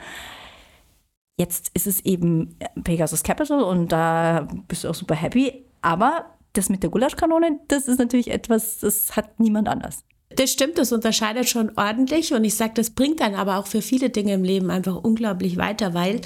Jetzt 1.39 1.71
ist 1.73 1.87
es 1.87 2.03
eben 2.03 2.57
Pegasus 2.83 3.23
Capital 3.23 3.63
und 3.63 3.93
da 3.93 4.45
bist 4.67 4.83
du 4.83 4.89
auch 4.89 4.93
super 4.93 5.15
happy. 5.15 5.65
Aber 5.81 6.25
das 6.51 6.67
mit 6.67 6.83
der 6.83 6.89
Gulaschkanone, 6.89 7.61
das 7.69 7.87
ist 7.87 7.97
natürlich 7.97 8.29
etwas, 8.29 8.79
das 8.79 9.15
hat 9.15 9.39
niemand 9.39 9.69
anders. 9.69 10.03
Das 10.35 10.51
stimmt, 10.51 10.77
das 10.77 10.91
unterscheidet 10.91 11.47
schon 11.47 11.71
ordentlich 11.77 12.33
und 12.33 12.43
ich 12.43 12.55
sage, 12.55 12.73
das 12.75 12.89
bringt 12.89 13.21
dann 13.21 13.35
aber 13.35 13.57
auch 13.57 13.67
für 13.67 13.81
viele 13.81 14.09
Dinge 14.09 14.33
im 14.33 14.43
Leben 14.43 14.69
einfach 14.69 14.95
unglaublich 14.97 15.55
weiter, 15.55 15.93
weil 15.93 16.19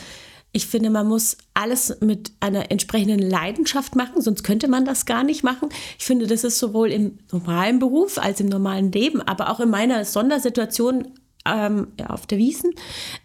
ich 0.51 0.65
finde, 0.65 0.89
man 0.89 1.07
muss 1.07 1.37
alles 1.53 1.97
mit 2.01 2.31
einer 2.39 2.71
entsprechenden 2.71 3.19
Leidenschaft 3.19 3.95
machen, 3.95 4.21
sonst 4.21 4.43
könnte 4.43 4.67
man 4.67 4.83
das 4.83 5.05
gar 5.05 5.23
nicht 5.23 5.43
machen. 5.43 5.69
Ich 5.99 6.05
finde, 6.05 6.25
das 6.25 6.43
ist 6.43 6.57
sowohl 6.57 6.91
im 6.91 7.19
normalen 7.31 7.77
Beruf 7.79 8.17
als 8.17 8.39
im 8.39 8.47
normalen 8.47 8.91
Leben, 8.91 9.21
aber 9.21 9.51
auch 9.51 9.59
in 9.59 9.69
meiner 9.69 10.05
Sondersituation 10.05 11.07
ähm, 11.45 11.93
auf 12.07 12.27
der 12.27 12.37
Wiesen. 12.37 12.73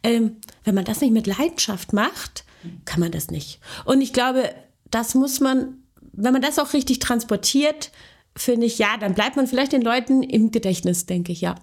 Ähm, 0.03 0.37
wenn 0.65 0.75
man 0.75 0.85
das 0.85 1.01
nicht 1.01 1.13
mit 1.13 1.27
Leidenschaft 1.27 1.93
macht, 1.93 2.45
kann 2.85 3.01
man 3.01 3.13
das 3.13 3.31
nicht. 3.31 3.61
Und 3.85 4.01
ich 4.01 4.13
glaube, 4.13 4.55
das 4.91 5.15
muss 5.15 5.41
man, 5.41 5.83
wenn 6.13 6.33
man 6.33 6.43
das 6.43 6.59
auch 6.59 6.73
richtig 6.73 6.99
transportiert, 6.99 7.91
finde 8.37 8.67
ich, 8.67 8.79
ja, 8.79 8.97
dann 8.99 9.15
bleibt 9.15 9.37
man 9.37 9.47
vielleicht 9.47 9.73
den 9.73 9.83
Leuten 9.83 10.23
im 10.23 10.51
Gedächtnis, 10.51 11.07
denke 11.07 11.33
ich, 11.33 11.41
ja. 11.41 11.55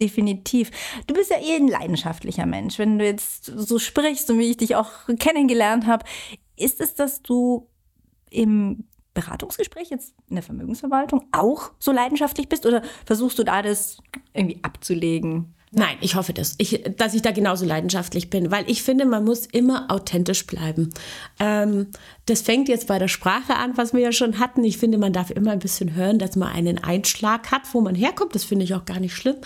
Definitiv. 0.00 0.70
Du 1.06 1.14
bist 1.14 1.30
ja 1.30 1.38
eh 1.38 1.56
ein 1.56 1.68
leidenschaftlicher 1.68 2.44
Mensch. 2.44 2.78
Wenn 2.78 2.98
du 2.98 3.06
jetzt 3.06 3.46
so 3.46 3.78
sprichst 3.78 4.30
und 4.30 4.38
wie 4.38 4.50
ich 4.50 4.58
dich 4.58 4.76
auch 4.76 4.90
kennengelernt 5.18 5.86
habe, 5.86 6.04
ist 6.56 6.82
es, 6.82 6.94
dass 6.94 7.22
du 7.22 7.70
im 8.30 8.84
Beratungsgespräch 9.14 9.88
jetzt 9.88 10.14
in 10.28 10.36
der 10.36 10.42
Vermögensverwaltung 10.42 11.26
auch 11.32 11.72
so 11.78 11.92
leidenschaftlich 11.92 12.50
bist 12.50 12.66
oder 12.66 12.82
versuchst 13.06 13.38
du 13.38 13.44
da 13.44 13.62
das 13.62 13.98
irgendwie 14.34 14.62
abzulegen? 14.62 15.55
Nein, 15.72 15.96
ich 16.00 16.14
hoffe 16.14 16.32
das, 16.32 16.54
ich, 16.58 16.84
dass 16.96 17.14
ich 17.14 17.22
da 17.22 17.32
genauso 17.32 17.66
leidenschaftlich 17.66 18.30
bin, 18.30 18.50
weil 18.50 18.68
ich 18.70 18.82
finde, 18.82 19.04
man 19.04 19.24
muss 19.24 19.46
immer 19.46 19.90
authentisch 19.90 20.46
bleiben. 20.46 20.94
Ähm, 21.40 21.88
das 22.26 22.40
fängt 22.42 22.68
jetzt 22.68 22.86
bei 22.86 22.98
der 22.98 23.08
Sprache 23.08 23.56
an, 23.56 23.76
was 23.76 23.92
wir 23.92 24.00
ja 24.00 24.12
schon 24.12 24.38
hatten. 24.38 24.62
Ich 24.62 24.78
finde, 24.78 24.96
man 24.96 25.12
darf 25.12 25.30
immer 25.30 25.50
ein 25.50 25.58
bisschen 25.58 25.94
hören, 25.94 26.18
dass 26.18 26.36
man 26.36 26.52
einen 26.52 26.78
Einschlag 26.82 27.50
hat, 27.50 27.62
wo 27.72 27.80
man 27.80 27.96
herkommt. 27.96 28.34
Das 28.34 28.44
finde 28.44 28.64
ich 28.64 28.74
auch 28.74 28.84
gar 28.84 29.00
nicht 29.00 29.16
schlimm. 29.16 29.36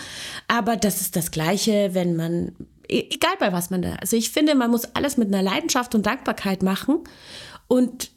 Aber 0.46 0.76
das 0.76 1.00
ist 1.00 1.16
das 1.16 1.30
Gleiche, 1.30 1.94
wenn 1.94 2.16
man, 2.16 2.52
e, 2.86 3.06
egal 3.10 3.34
bei 3.38 3.52
was 3.52 3.70
man 3.70 3.80
da, 3.80 3.94
also 3.94 4.16
ich 4.16 4.30
finde, 4.30 4.54
man 4.54 4.70
muss 4.70 4.94
alles 4.94 5.16
mit 5.16 5.28
einer 5.28 5.42
Leidenschaft 5.42 5.94
und 5.94 6.04
Dankbarkeit 6.04 6.62
machen. 6.62 7.00
Und 7.66 8.10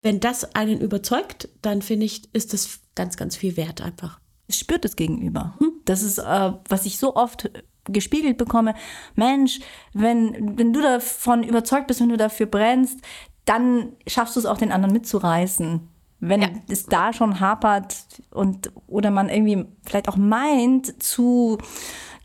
wenn 0.00 0.20
das 0.20 0.54
einen 0.54 0.80
überzeugt, 0.80 1.48
dann 1.60 1.82
finde 1.82 2.06
ich, 2.06 2.34
ist 2.34 2.54
das 2.54 2.80
ganz, 2.94 3.18
ganz 3.18 3.36
viel 3.36 3.58
wert 3.58 3.82
einfach 3.82 4.20
spürt 4.50 4.84
es 4.84 4.96
gegenüber. 4.96 5.54
Hm? 5.58 5.73
Das 5.84 6.02
ist, 6.02 6.18
äh, 6.18 6.52
was 6.68 6.86
ich 6.86 6.98
so 6.98 7.16
oft 7.16 7.50
gespiegelt 7.84 8.38
bekomme. 8.38 8.74
Mensch, 9.14 9.60
wenn, 9.92 10.58
wenn 10.58 10.72
du 10.72 10.80
davon 10.80 11.42
überzeugt 11.42 11.86
bist, 11.86 12.00
wenn 12.00 12.08
du 12.08 12.16
dafür 12.16 12.46
brennst, 12.46 13.00
dann 13.44 13.92
schaffst 14.06 14.36
du 14.36 14.40
es 14.40 14.46
auch, 14.46 14.58
den 14.58 14.72
anderen 14.72 14.94
mitzureißen. 14.94 15.88
Wenn 16.20 16.42
ja. 16.42 16.48
es 16.68 16.86
da 16.86 17.12
schon 17.12 17.40
hapert 17.40 18.06
und 18.30 18.72
oder 18.86 19.10
man 19.10 19.28
irgendwie 19.28 19.66
vielleicht 19.84 20.08
auch 20.08 20.16
meint, 20.16 21.02
zu 21.02 21.58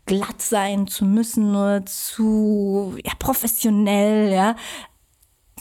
glatt 0.06 0.40
sein 0.40 0.86
zu 0.86 1.04
müssen 1.04 1.54
oder 1.54 1.84
zu 1.84 2.96
ja, 3.04 3.12
professionell, 3.18 4.32
ja, 4.32 4.56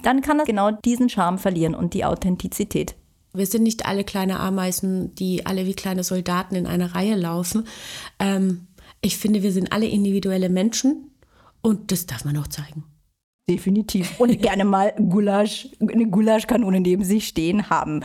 dann 0.02 0.22
kann 0.22 0.38
das 0.38 0.48
genau 0.48 0.72
diesen 0.72 1.10
Charme 1.10 1.38
verlieren 1.38 1.76
und 1.76 1.94
die 1.94 2.06
Authentizität. 2.06 2.96
Wir 3.34 3.46
sind 3.46 3.64
nicht 3.64 3.86
alle 3.86 4.04
kleine 4.04 4.40
Ameisen, 4.40 5.14
die 5.16 5.46
alle 5.46 5.66
wie 5.66 5.74
kleine 5.74 6.04
Soldaten 6.04 6.56
in 6.56 6.66
einer 6.66 6.96
Reihe 6.96 7.16
laufen. 7.16 7.66
Ähm, 8.20 8.68
ich 9.02 9.18
finde, 9.18 9.44
wir 9.44 9.52
sind 9.52 9.72
alle 9.72 9.88
individuelle 9.88 10.50
Menschen 10.50 11.12
und 11.62 11.92
das 11.92 12.06
darf 12.06 12.26
man 12.26 12.38
auch 12.38 12.48
zeigen. 12.48 12.84
Definitiv. 13.50 14.20
Und 14.20 14.42
gerne 14.42 14.66
mal 14.66 14.94
Gulasch, 14.98 15.70
eine 15.80 16.08
Gulaschkanone 16.08 16.80
neben 16.80 17.04
sich 17.04 17.28
stehen 17.28 17.70
haben. 17.70 18.04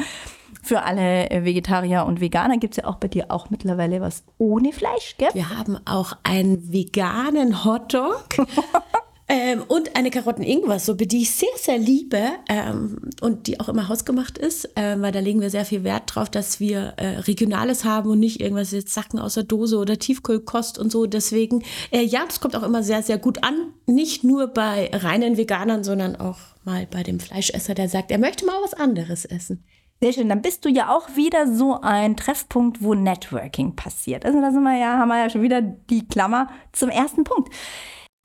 Für 0.63 0.83
alle 0.83 1.29
Vegetarier 1.45 2.07
und 2.07 2.23
Veganer 2.23 2.57
gibt 2.57 2.73
es 2.75 2.83
ja 2.83 2.89
auch 2.89 2.97
bei 2.97 3.09
dir 3.09 3.31
auch 3.31 3.51
mittlerweile 3.51 4.01
was 4.01 4.25
ohne 4.39 4.73
Fleisch, 4.73 5.17
gell? 5.19 5.29
Wir 5.35 5.51
haben 5.51 5.79
auch 5.85 6.17
einen 6.23 6.73
veganen 6.73 7.65
Hotdog. 7.65 8.25
Ähm, 9.27 9.63
und 9.69 9.97
eine 9.97 10.11
Karotten-Ingwer-Suppe, 10.11 11.07
die 11.07 11.23
ich 11.23 11.31
sehr, 11.31 11.49
sehr 11.57 11.79
liebe 11.79 12.21
ähm, 12.49 13.11
und 13.23 13.47
die 13.47 13.59
auch 13.59 13.71
immer 13.71 13.89
hausgemacht 13.89 14.37
ist, 14.37 14.77
äh, 14.77 15.01
weil 15.01 15.13
da 15.13 15.21
legen 15.21 15.41
wir 15.41 15.49
sehr 15.49 15.65
viel 15.65 15.83
Wert 15.83 16.15
drauf, 16.15 16.29
dass 16.29 16.61
wir 16.61 16.95
äh, 16.99 17.21
Regionales 17.21 17.85
haben 17.85 18.11
und 18.11 18.21
nicht 18.21 18.41
irgendwas 18.43 18.73
jetzt 18.73 18.93
Sacken 18.93 19.19
aus 19.19 19.35
der 19.35 19.45
Dose 19.45 19.79
oder 19.79 19.99
Tiefkühlkost 19.99 20.79
und 20.79 20.93
so. 20.93 21.07
Deswegen, 21.07 21.63
äh, 21.91 22.03
ja, 22.03 22.23
das 22.27 22.41
kommt 22.41 22.55
auch 22.55 22.63
immer 22.63 22.83
sehr, 22.83 23.03
sehr 23.03 23.17
gut 23.17 23.43
an. 23.43 23.73
Nicht 23.87 24.25
nur 24.25 24.49
bei 24.49 24.91
reinen 24.93 25.39
Veganern, 25.39 25.85
sondern 25.85 26.17
auch 26.17 26.39
mal 26.65 26.87
bei 26.91 27.03
dem 27.03 27.19
Fleischesser, 27.19 27.75
der 27.75 27.89
sagt, 27.89 28.11
er 28.11 28.19
möchte 28.19 28.45
mal 28.45 28.61
was 28.63 28.75
anderes 28.75 29.25
essen. 29.25 29.65
Sehr 30.03 30.13
schön, 30.13 30.29
dann 30.29 30.43
bist 30.43 30.67
du 30.67 30.69
ja 30.69 30.95
auch 30.95 31.17
wieder 31.17 31.51
so 31.51 31.81
ein 31.81 32.17
Treffpunkt, 32.17 32.83
wo 32.83 32.95
Networking 32.95 33.75
passiert. 33.75 34.27
Also 34.27 34.39
da 34.41 34.51
sind 34.51 34.63
wir 34.63 34.79
ja, 34.79 34.99
haben 34.99 35.09
wir 35.09 35.19
ja 35.19 35.31
schon 35.31 35.41
wieder 35.41 35.63
die 35.63 36.07
Klammer 36.07 36.51
zum 36.73 36.91
ersten 36.91 37.25
Punkt. 37.25 37.51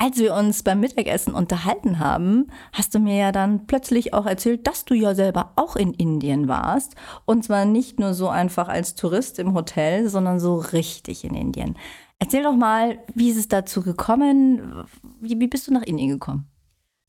Als 0.01 0.17
wir 0.17 0.33
uns 0.33 0.63
beim 0.63 0.79
Mittagessen 0.79 1.33
unterhalten 1.33 1.99
haben, 1.99 2.47
hast 2.71 2.95
du 2.95 2.99
mir 2.99 3.17
ja 3.17 3.31
dann 3.33 3.67
plötzlich 3.67 4.13
auch 4.13 4.25
erzählt, 4.25 4.65
dass 4.65 4.85
du 4.85 4.93
ja 4.93 5.13
selber 5.13 5.51
auch 5.57 5.75
in 5.75 5.93
Indien 5.93 6.47
warst. 6.47 6.95
Und 7.25 7.43
zwar 7.43 7.65
nicht 7.65 7.99
nur 7.99 8.13
so 8.13 8.29
einfach 8.29 8.69
als 8.69 8.95
Tourist 8.95 9.39
im 9.39 9.53
Hotel, 9.53 10.07
sondern 10.07 10.39
so 10.39 10.55
richtig 10.55 11.25
in 11.25 11.35
Indien. 11.35 11.77
Erzähl 12.17 12.43
doch 12.43 12.55
mal, 12.55 12.99
wie 13.13 13.29
ist 13.29 13.37
es 13.37 13.49
dazu 13.49 13.81
gekommen? 13.81 14.85
Wie, 15.19 15.37
wie 15.37 15.47
bist 15.47 15.67
du 15.67 15.73
nach 15.73 15.83
Indien 15.83 16.11
gekommen? 16.11 16.47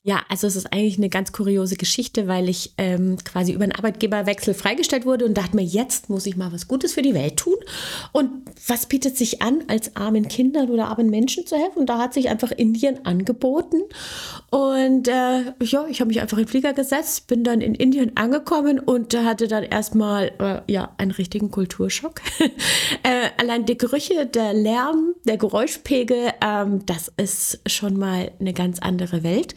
Ja, 0.02 0.22
also 0.30 0.46
es 0.46 0.56
ist 0.56 0.72
eigentlich 0.72 0.96
eine 0.96 1.10
ganz 1.10 1.30
kuriose 1.30 1.76
Geschichte, 1.76 2.26
weil 2.26 2.48
ich 2.48 2.72
ähm, 2.78 3.18
quasi 3.22 3.52
über 3.52 3.64
einen 3.64 3.74
Arbeitgeberwechsel 3.74 4.54
freigestellt 4.54 5.04
wurde 5.04 5.26
und 5.26 5.34
dachte 5.36 5.54
mir, 5.54 5.62
jetzt 5.62 6.08
muss 6.08 6.24
ich 6.24 6.38
mal 6.38 6.54
was 6.54 6.68
Gutes 6.68 6.94
für 6.94 7.02
die 7.02 7.12
Welt 7.12 7.36
tun. 7.36 7.56
Und 8.12 8.30
was 8.66 8.86
bietet 8.86 9.18
sich 9.18 9.42
an, 9.42 9.64
als 9.68 9.96
armen 9.96 10.26
Kindern 10.26 10.70
oder 10.70 10.88
armen 10.88 11.10
Menschen 11.10 11.46
zu 11.46 11.54
helfen? 11.54 11.80
Und 11.80 11.90
da 11.90 11.98
hat 11.98 12.14
sich 12.14 12.30
einfach 12.30 12.50
Indien 12.50 13.04
angeboten. 13.04 13.82
Und 14.48 15.06
äh, 15.06 15.52
ja, 15.62 15.86
ich 15.86 16.00
habe 16.00 16.08
mich 16.08 16.22
einfach 16.22 16.38
in 16.38 16.44
den 16.44 16.48
Flieger 16.48 16.72
gesetzt, 16.72 17.26
bin 17.26 17.44
dann 17.44 17.60
in 17.60 17.74
Indien 17.74 18.16
angekommen 18.16 18.78
und 18.78 19.14
hatte 19.14 19.48
dann 19.48 19.64
erstmal 19.64 20.32
äh, 20.38 20.72
ja, 20.72 20.94
einen 20.96 21.10
richtigen 21.10 21.50
Kulturschock. 21.50 22.22
äh, 23.02 23.28
allein 23.36 23.66
die 23.66 23.76
Gerüche, 23.76 24.24
der 24.24 24.54
Lärm, 24.54 25.14
der 25.26 25.36
Geräuschpegel, 25.36 26.30
ähm, 26.42 26.86
das 26.86 27.12
ist 27.18 27.60
schon 27.66 27.98
mal 27.98 28.30
eine 28.40 28.54
ganz 28.54 28.78
andere 28.78 29.22
Welt. 29.22 29.54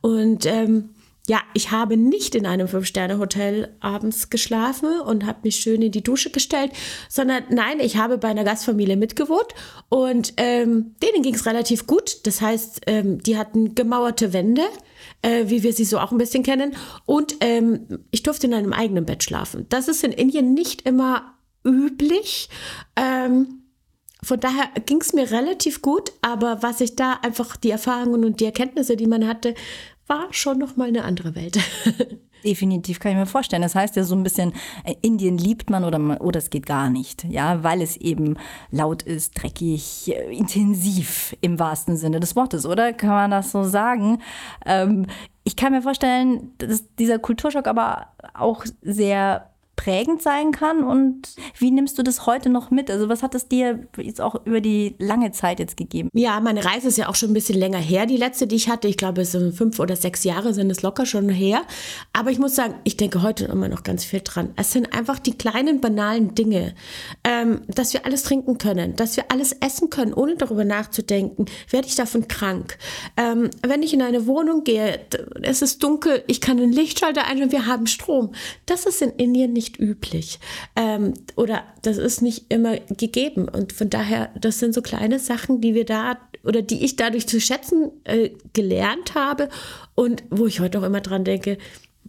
Und 0.00 0.46
ähm, 0.46 0.90
ja, 1.30 1.40
ich 1.54 1.70
habe 1.70 1.96
nicht 1.96 2.34
in 2.34 2.44
einem 2.44 2.66
Fünf-Sterne-Hotel 2.66 3.76
abends 3.78 4.30
geschlafen 4.30 5.00
und 5.00 5.26
habe 5.26 5.40
mich 5.44 5.56
schön 5.56 5.80
in 5.80 5.92
die 5.92 6.02
Dusche 6.02 6.30
gestellt, 6.30 6.72
sondern 7.08 7.44
nein, 7.50 7.78
ich 7.78 7.96
habe 7.96 8.18
bei 8.18 8.28
einer 8.28 8.42
Gastfamilie 8.42 8.96
mitgewohnt 8.96 9.46
und 9.88 10.32
ähm, 10.38 10.96
denen 11.02 11.22
ging 11.22 11.34
es 11.34 11.46
relativ 11.46 11.86
gut. 11.86 12.26
Das 12.26 12.40
heißt, 12.40 12.80
ähm, 12.88 13.22
die 13.22 13.36
hatten 13.36 13.76
gemauerte 13.76 14.32
Wände, 14.32 14.64
äh, 15.22 15.44
wie 15.46 15.62
wir 15.62 15.72
sie 15.72 15.84
so 15.84 16.00
auch 16.00 16.10
ein 16.10 16.18
bisschen 16.18 16.42
kennen. 16.42 16.74
Und 17.06 17.36
ähm, 17.40 17.86
ich 18.10 18.24
durfte 18.24 18.48
in 18.48 18.54
einem 18.54 18.72
eigenen 18.72 19.06
Bett 19.06 19.22
schlafen. 19.22 19.66
Das 19.68 19.86
ist 19.86 20.02
in 20.02 20.12
Indien 20.12 20.52
nicht 20.52 20.82
immer 20.82 21.34
üblich. 21.64 22.48
Ähm, 22.96 23.59
von 24.22 24.40
daher 24.40 24.68
ging 24.86 25.00
es 25.00 25.12
mir 25.12 25.30
relativ 25.30 25.82
gut, 25.82 26.12
aber 26.22 26.62
was 26.62 26.80
ich 26.80 26.96
da 26.96 27.18
einfach 27.22 27.56
die 27.56 27.70
Erfahrungen 27.70 28.24
und 28.24 28.40
die 28.40 28.44
Erkenntnisse, 28.44 28.96
die 28.96 29.06
man 29.06 29.26
hatte, 29.26 29.54
war 30.06 30.26
schon 30.32 30.58
noch 30.58 30.76
mal 30.76 30.88
eine 30.88 31.04
andere 31.04 31.34
Welt. 31.34 31.58
Definitiv 32.44 33.00
kann 33.00 33.12
ich 33.12 33.18
mir 33.18 33.26
vorstellen. 33.26 33.62
Das 33.62 33.74
heißt 33.74 33.96
ja 33.96 34.04
so 34.04 34.14
ein 34.14 34.22
bisschen, 34.22 34.52
äh, 34.84 34.94
Indien 35.02 35.36
liebt 35.36 35.68
man 35.70 35.84
oder, 35.84 36.20
oder 36.20 36.38
es 36.38 36.50
geht 36.50 36.66
gar 36.66 36.90
nicht, 36.90 37.24
ja, 37.24 37.62
weil 37.62 37.82
es 37.82 37.96
eben 37.96 38.36
laut 38.70 39.02
ist, 39.02 39.40
dreckig, 39.40 40.08
äh, 40.08 40.34
intensiv 40.34 41.36
im 41.42 41.58
wahrsten 41.58 41.96
Sinne 41.96 42.18
des 42.18 42.36
Wortes, 42.36 42.66
oder? 42.66 42.92
Kann 42.92 43.10
man 43.10 43.30
das 43.30 43.52
so 43.52 43.62
sagen? 43.62 44.22
Ähm, 44.64 45.06
ich 45.44 45.56
kann 45.56 45.72
mir 45.72 45.82
vorstellen, 45.82 46.52
dass 46.58 46.94
dieser 46.96 47.18
Kulturschock 47.18 47.66
aber 47.66 48.08
auch 48.34 48.64
sehr 48.82 49.49
prägend 49.80 50.20
sein 50.20 50.52
kann. 50.52 50.84
Und 50.84 51.34
wie 51.56 51.70
nimmst 51.70 51.98
du 51.98 52.02
das 52.02 52.26
heute 52.26 52.50
noch 52.50 52.70
mit? 52.70 52.90
Also 52.90 53.08
was 53.08 53.22
hat 53.22 53.34
es 53.34 53.48
dir 53.48 53.88
jetzt 53.96 54.20
auch 54.20 54.44
über 54.44 54.60
die 54.60 54.94
lange 54.98 55.32
Zeit 55.32 55.58
jetzt 55.58 55.78
gegeben? 55.78 56.10
Ja, 56.12 56.38
meine 56.40 56.62
Reise 56.66 56.88
ist 56.88 56.98
ja 56.98 57.08
auch 57.08 57.14
schon 57.14 57.30
ein 57.30 57.34
bisschen 57.34 57.58
länger 57.58 57.78
her, 57.78 58.04
die 58.04 58.18
letzte, 58.18 58.46
die 58.46 58.56
ich 58.56 58.68
hatte. 58.68 58.88
Ich 58.88 58.98
glaube, 58.98 59.22
es 59.22 59.32
sind 59.32 59.54
fünf 59.54 59.78
oder 59.80 59.96
sechs 59.96 60.22
Jahre 60.24 60.52
sind 60.52 60.70
es 60.70 60.82
locker 60.82 61.06
schon 61.06 61.30
her. 61.30 61.62
Aber 62.12 62.30
ich 62.30 62.38
muss 62.38 62.54
sagen, 62.54 62.74
ich 62.84 62.98
denke 62.98 63.22
heute 63.22 63.46
immer 63.46 63.68
noch 63.68 63.82
ganz 63.82 64.04
viel 64.04 64.20
dran. 64.22 64.50
Es 64.56 64.70
sind 64.72 64.92
einfach 64.92 65.18
die 65.18 65.38
kleinen, 65.38 65.80
banalen 65.80 66.34
Dinge, 66.34 66.74
ähm, 67.24 67.62
dass 67.68 67.94
wir 67.94 68.04
alles 68.04 68.22
trinken 68.24 68.58
können, 68.58 68.96
dass 68.96 69.16
wir 69.16 69.30
alles 69.30 69.52
essen 69.52 69.88
können, 69.88 70.12
ohne 70.12 70.36
darüber 70.36 70.66
nachzudenken, 70.66 71.46
werde 71.70 71.88
ich 71.88 71.94
davon 71.94 72.28
krank. 72.28 72.76
Ähm, 73.16 73.48
wenn 73.66 73.82
ich 73.82 73.94
in 73.94 74.02
eine 74.02 74.26
Wohnung 74.26 74.62
gehe, 74.62 75.00
es 75.40 75.62
ist 75.62 75.82
dunkel, 75.82 76.22
ich 76.26 76.42
kann 76.42 76.58
einen 76.58 76.72
Lichtschalter 76.72 77.24
einschalten, 77.24 77.52
wir 77.52 77.66
haben 77.66 77.86
Strom. 77.86 78.32
Das 78.66 78.84
ist 78.84 79.00
in 79.00 79.10
Indien 79.12 79.54
nicht 79.54 79.69
nicht 79.70 79.78
üblich 79.78 80.38
ähm, 80.76 81.14
oder 81.36 81.62
das 81.82 81.98
ist 81.98 82.22
nicht 82.22 82.46
immer 82.48 82.78
gegeben. 82.78 83.48
Und 83.48 83.72
von 83.72 83.90
daher, 83.90 84.30
das 84.40 84.58
sind 84.58 84.74
so 84.74 84.82
kleine 84.82 85.18
Sachen, 85.18 85.60
die 85.60 85.74
wir 85.74 85.84
da 85.84 86.18
oder 86.44 86.62
die 86.62 86.84
ich 86.84 86.96
dadurch 86.96 87.28
zu 87.28 87.40
schätzen 87.40 87.90
äh, 88.04 88.30
gelernt 88.52 89.14
habe 89.14 89.48
und 89.94 90.24
wo 90.30 90.46
ich 90.46 90.60
heute 90.60 90.78
auch 90.78 90.84
immer 90.84 91.00
dran 91.00 91.24
denke, 91.24 91.58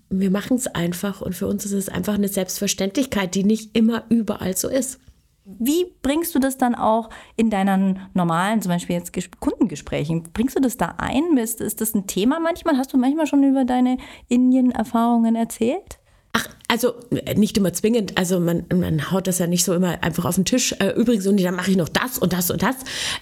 wir 0.10 0.32
machen 0.32 0.58
es 0.58 0.68
einfach 0.68 1.22
und 1.22 1.36
für 1.36 1.48
uns 1.48 1.66
ist 1.66 1.74
es 1.74 1.90
einfach 1.90 2.16
eine 2.16 2.28
Selbstverständlichkeit, 2.28 3.36
die 3.36 3.44
nicht 3.44 3.76
immer 3.78 4.04
überall 4.10 4.56
so 4.56 4.68
ist. 4.68 5.00
Wie 5.44 5.86
bringst 6.02 6.36
du 6.36 6.40
das 6.40 6.58
dann 6.58 6.76
auch 6.76 7.10
in 7.36 7.50
deinen 7.50 8.00
normalen, 8.14 8.62
zum 8.62 8.72
Beispiel 8.72 8.96
jetzt 8.96 9.12
Kundengesprächen? 9.40 10.24
Bringst 10.34 10.56
du 10.56 10.62
das 10.62 10.78
da 10.78 10.96
ein? 10.98 11.38
Ist, 11.38 11.62
ist 11.62 11.82
das 11.82 11.96
ein 11.96 12.08
Thema 12.08 12.40
manchmal? 12.40 12.78
Hast 12.78 12.94
du 12.94 12.98
manchmal 12.98 13.26
schon 13.26 13.44
über 13.44 13.66
deine 13.66 13.98
Indien-Erfahrungen 14.28 15.36
erzählt? 15.36 16.01
Also 16.72 16.94
äh, 17.10 17.36
nicht 17.36 17.58
immer 17.58 17.74
zwingend. 17.74 18.18
Also 18.18 18.40
man, 18.40 18.64
man 18.74 19.12
haut 19.12 19.28
das 19.28 19.40
ja 19.40 19.48
nicht 19.48 19.66
so 19.66 19.74
immer 19.74 20.02
einfach 20.02 20.24
auf 20.24 20.36
den 20.36 20.46
Tisch. 20.46 20.74
Äh, 20.80 20.92
übrigens, 20.92 21.28
und 21.28 21.44
dann 21.44 21.54
mache 21.54 21.70
ich 21.70 21.76
noch 21.76 21.90
das 21.90 22.18
und 22.18 22.32
das 22.32 22.50
und 22.50 22.64
das. 22.64 22.78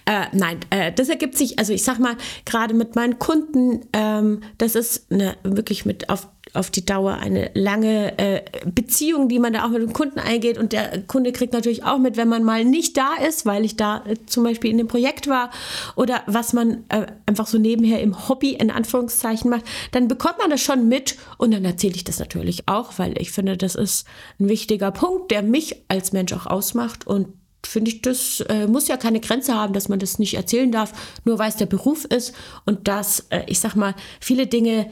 Äh, 0.06 0.26
nein, 0.32 0.60
äh, 0.70 0.92
das 0.92 1.08
ergibt 1.08 1.36
sich, 1.36 1.58
also 1.58 1.72
ich 1.72 1.82
sag 1.82 1.98
mal, 1.98 2.16
gerade 2.44 2.74
mit 2.74 2.94
meinen 2.94 3.18
Kunden, 3.18 3.80
ähm, 3.92 4.42
das 4.58 4.76
ist 4.76 5.10
eine, 5.10 5.36
wirklich 5.42 5.84
mit 5.84 6.10
auf 6.10 6.28
auf 6.54 6.70
die 6.70 6.84
Dauer 6.84 7.14
eine 7.14 7.50
lange 7.54 8.18
äh, 8.18 8.42
Beziehung, 8.66 9.28
die 9.28 9.38
man 9.38 9.52
da 9.52 9.64
auch 9.64 9.70
mit 9.70 9.82
dem 9.82 9.92
Kunden 9.92 10.18
eingeht. 10.18 10.58
Und 10.58 10.72
der 10.72 11.02
Kunde 11.02 11.32
kriegt 11.32 11.52
natürlich 11.52 11.84
auch 11.84 11.98
mit, 11.98 12.16
wenn 12.16 12.28
man 12.28 12.44
mal 12.44 12.64
nicht 12.64 12.96
da 12.96 13.14
ist, 13.26 13.46
weil 13.46 13.64
ich 13.64 13.76
da 13.76 14.04
äh, 14.06 14.16
zum 14.26 14.44
Beispiel 14.44 14.70
in 14.70 14.78
dem 14.78 14.88
Projekt 14.88 15.28
war 15.28 15.50
oder 15.96 16.22
was 16.26 16.52
man 16.52 16.84
äh, 16.88 17.06
einfach 17.26 17.46
so 17.46 17.58
nebenher 17.58 18.00
im 18.00 18.28
Hobby 18.28 18.50
in 18.50 18.70
Anführungszeichen 18.70 19.50
macht, 19.50 19.64
dann 19.92 20.08
bekommt 20.08 20.38
man 20.38 20.50
das 20.50 20.60
schon 20.60 20.88
mit. 20.88 21.16
Und 21.38 21.52
dann 21.52 21.64
erzähle 21.64 21.94
ich 21.94 22.04
das 22.04 22.18
natürlich 22.18 22.68
auch, 22.68 22.98
weil 22.98 23.20
ich 23.20 23.30
finde, 23.30 23.56
das 23.56 23.74
ist 23.74 24.06
ein 24.38 24.48
wichtiger 24.48 24.90
Punkt, 24.90 25.30
der 25.30 25.42
mich 25.42 25.82
als 25.88 26.12
Mensch 26.12 26.32
auch 26.32 26.46
ausmacht. 26.46 27.06
Und 27.06 27.28
finde 27.64 27.90
ich, 27.90 28.02
das 28.02 28.40
äh, 28.48 28.66
muss 28.66 28.88
ja 28.88 28.96
keine 28.96 29.20
Grenze 29.20 29.54
haben, 29.54 29.72
dass 29.72 29.88
man 29.88 29.98
das 29.98 30.18
nicht 30.18 30.34
erzählen 30.34 30.72
darf, 30.72 30.92
nur 31.24 31.38
weil 31.38 31.50
es 31.50 31.56
der 31.56 31.66
Beruf 31.66 32.04
ist. 32.04 32.34
Und 32.66 32.88
dass, 32.88 33.26
äh, 33.30 33.42
ich 33.46 33.60
sag 33.60 33.74
mal, 33.74 33.94
viele 34.20 34.46
Dinge 34.46 34.90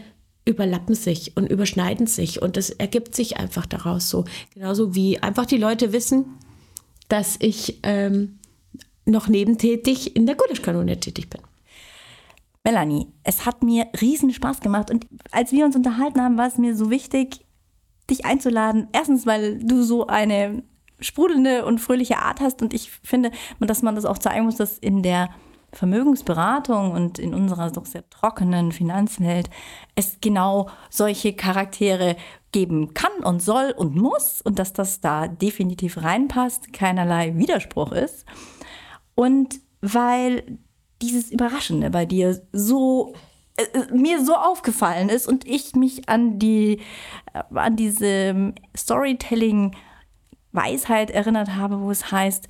überlappen 0.48 0.94
sich 0.94 1.36
und 1.36 1.46
überschneiden 1.46 2.06
sich 2.06 2.40
und 2.40 2.56
das 2.56 2.70
ergibt 2.70 3.14
sich 3.14 3.36
einfach 3.36 3.66
daraus 3.66 4.08
so. 4.08 4.24
Genauso 4.54 4.94
wie 4.94 5.18
einfach 5.18 5.44
die 5.44 5.58
Leute 5.58 5.92
wissen, 5.92 6.24
dass 7.08 7.36
ich 7.38 7.80
ähm, 7.82 8.38
noch 9.04 9.28
nebentätig 9.28 10.16
in 10.16 10.26
der 10.26 10.36
Gulaschkanone 10.36 10.98
tätig 10.98 11.28
bin. 11.28 11.42
Melanie, 12.64 13.06
es 13.24 13.46
hat 13.46 13.62
mir 13.62 13.86
riesen 14.00 14.32
Spaß 14.32 14.60
gemacht 14.60 14.90
und 14.90 15.06
als 15.30 15.52
wir 15.52 15.64
uns 15.64 15.76
unterhalten 15.76 16.20
haben, 16.20 16.38
war 16.38 16.48
es 16.48 16.58
mir 16.58 16.74
so 16.74 16.90
wichtig, 16.90 17.44
dich 18.10 18.24
einzuladen. 18.24 18.88
Erstens, 18.92 19.26
weil 19.26 19.58
du 19.62 19.82
so 19.82 20.06
eine 20.06 20.62
sprudelnde 21.00 21.64
und 21.66 21.78
fröhliche 21.78 22.18
Art 22.18 22.40
hast 22.40 22.62
und 22.62 22.72
ich 22.72 22.90
finde, 22.90 23.30
dass 23.60 23.82
man 23.82 23.94
das 23.94 24.06
auch 24.06 24.18
zeigen 24.18 24.46
muss, 24.46 24.56
dass 24.56 24.78
in 24.78 25.02
der 25.02 25.30
Vermögensberatung 25.72 26.92
und 26.92 27.18
in 27.18 27.34
unserer 27.34 27.70
doch 27.70 27.84
sehr 27.84 28.08
trockenen 28.08 28.72
Finanzwelt 28.72 29.50
es 29.94 30.18
genau 30.20 30.70
solche 30.88 31.34
Charaktere 31.34 32.16
geben 32.52 32.94
kann 32.94 33.12
und 33.22 33.42
soll 33.42 33.74
und 33.76 33.94
muss 33.94 34.40
und 34.40 34.58
dass 34.58 34.72
das 34.72 35.00
da 35.00 35.28
definitiv 35.28 35.98
reinpasst, 35.98 36.72
keinerlei 36.72 37.36
Widerspruch 37.36 37.92
ist. 37.92 38.24
Und 39.14 39.60
weil 39.82 40.58
dieses 41.02 41.30
Überraschende 41.30 41.90
bei 41.90 42.06
dir 42.06 42.40
so 42.52 43.14
äh, 43.56 43.64
äh 43.78 43.92
mir 43.92 44.24
so 44.24 44.34
aufgefallen 44.34 45.10
ist 45.10 45.28
und 45.28 45.46
ich 45.46 45.74
mich 45.76 46.08
an 46.08 46.38
die 46.38 46.80
äh, 47.34 47.42
an 47.54 47.76
diese 47.76 48.54
Storytelling 48.76 49.76
Weisheit 50.52 51.10
erinnert 51.10 51.54
habe, 51.54 51.80
wo 51.80 51.90
es 51.90 52.10
heißt 52.10 52.48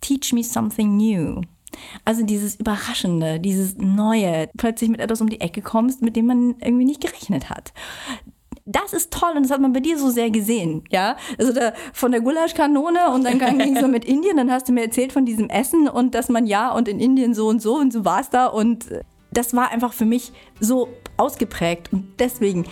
Teach 0.00 0.34
me 0.34 0.44
something 0.44 0.98
new. 0.98 1.40
Also 2.04 2.24
dieses 2.24 2.56
Überraschende, 2.56 3.40
dieses 3.40 3.76
Neue, 3.78 4.48
plötzlich 4.56 4.90
mit 4.90 5.00
etwas 5.00 5.20
um 5.20 5.28
die 5.28 5.40
Ecke 5.40 5.62
kommst, 5.62 6.02
mit 6.02 6.16
dem 6.16 6.26
man 6.26 6.56
irgendwie 6.60 6.84
nicht 6.84 7.00
gerechnet 7.00 7.50
hat. 7.50 7.72
Das 8.66 8.94
ist 8.94 9.12
toll 9.12 9.32
und 9.36 9.42
das 9.42 9.52
hat 9.52 9.60
man 9.60 9.74
bei 9.74 9.80
dir 9.80 9.98
so 9.98 10.08
sehr 10.08 10.30
gesehen, 10.30 10.84
ja. 10.90 11.16
Also 11.38 11.52
da, 11.52 11.74
von 11.92 12.12
der 12.12 12.22
Gulaschkanone 12.22 13.10
und 13.12 13.24
dann 13.24 13.38
ging 13.58 13.76
es 13.76 13.82
so 13.82 13.88
mit 13.88 14.04
Indien, 14.06 14.38
dann 14.38 14.50
hast 14.50 14.68
du 14.68 14.72
mir 14.72 14.84
erzählt 14.84 15.12
von 15.12 15.26
diesem 15.26 15.50
Essen 15.50 15.86
und 15.88 16.14
dass 16.14 16.28
man 16.30 16.46
ja 16.46 16.72
und 16.72 16.88
in 16.88 16.98
Indien 16.98 17.34
so 17.34 17.48
und 17.48 17.60
so 17.60 17.76
und 17.76 17.92
so 17.92 18.04
war 18.04 18.20
es 18.20 18.30
da 18.30 18.46
und 18.46 18.86
das 19.32 19.54
war 19.54 19.70
einfach 19.70 19.92
für 19.92 20.06
mich 20.06 20.32
so 20.60 20.88
ausgeprägt 21.16 21.92
und 21.92 22.06
deswegen 22.18 22.64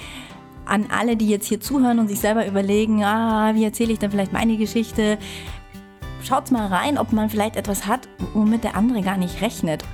an 0.64 0.86
alle, 0.90 1.16
die 1.16 1.28
jetzt 1.28 1.46
hier 1.46 1.60
zuhören 1.60 1.98
und 1.98 2.08
sich 2.08 2.20
selber 2.20 2.46
überlegen, 2.46 3.02
ah, 3.04 3.54
wie 3.54 3.64
erzähle 3.64 3.92
ich 3.92 3.98
dann 3.98 4.10
vielleicht 4.10 4.32
meine 4.32 4.56
Geschichte? 4.56 5.18
Schaut 6.24 6.50
mal 6.52 6.66
rein, 6.68 6.98
ob 6.98 7.12
man 7.12 7.28
vielleicht 7.28 7.56
etwas 7.56 7.86
hat, 7.86 8.08
womit 8.32 8.64
der 8.64 8.76
andere 8.76 9.02
gar 9.02 9.16
nicht 9.16 9.42
rechnet. 9.42 9.84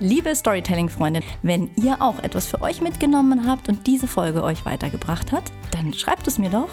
Liebe 0.00 0.34
Storytelling-Freunde, 0.34 1.22
wenn 1.42 1.70
ihr 1.74 2.00
auch 2.00 2.22
etwas 2.22 2.46
für 2.46 2.62
euch 2.62 2.80
mitgenommen 2.80 3.48
habt 3.48 3.68
und 3.68 3.86
diese 3.86 4.06
Folge 4.06 4.44
euch 4.44 4.64
weitergebracht 4.64 5.32
hat, 5.32 5.44
dann 5.72 5.92
schreibt 5.92 6.28
es 6.28 6.38
mir 6.38 6.50
doch. 6.50 6.68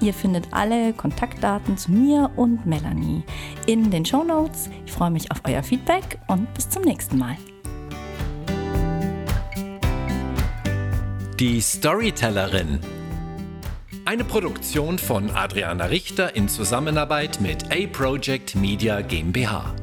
Ihr 0.00 0.14
findet 0.14 0.46
alle 0.52 0.94
Kontaktdaten 0.94 1.76
zu 1.76 1.92
mir 1.92 2.30
und 2.36 2.64
Melanie 2.64 3.24
in 3.66 3.90
den 3.90 4.06
Show 4.06 4.24
Notes. 4.24 4.70
Ich 4.86 4.92
freue 4.92 5.10
mich 5.10 5.30
auf 5.30 5.42
euer 5.46 5.62
Feedback 5.62 6.18
und 6.28 6.52
bis 6.54 6.70
zum 6.70 6.82
nächsten 6.82 7.18
Mal. 7.18 7.36
Die 11.38 11.60
Storytellerin 11.60 12.78
eine 14.04 14.24
Produktion 14.24 14.98
von 14.98 15.30
Adriana 15.30 15.86
Richter 15.86 16.34
in 16.34 16.48
Zusammenarbeit 16.48 17.40
mit 17.40 17.70
A 17.72 17.86
Project 17.86 18.54
Media 18.56 19.00
GmbH. 19.00 19.74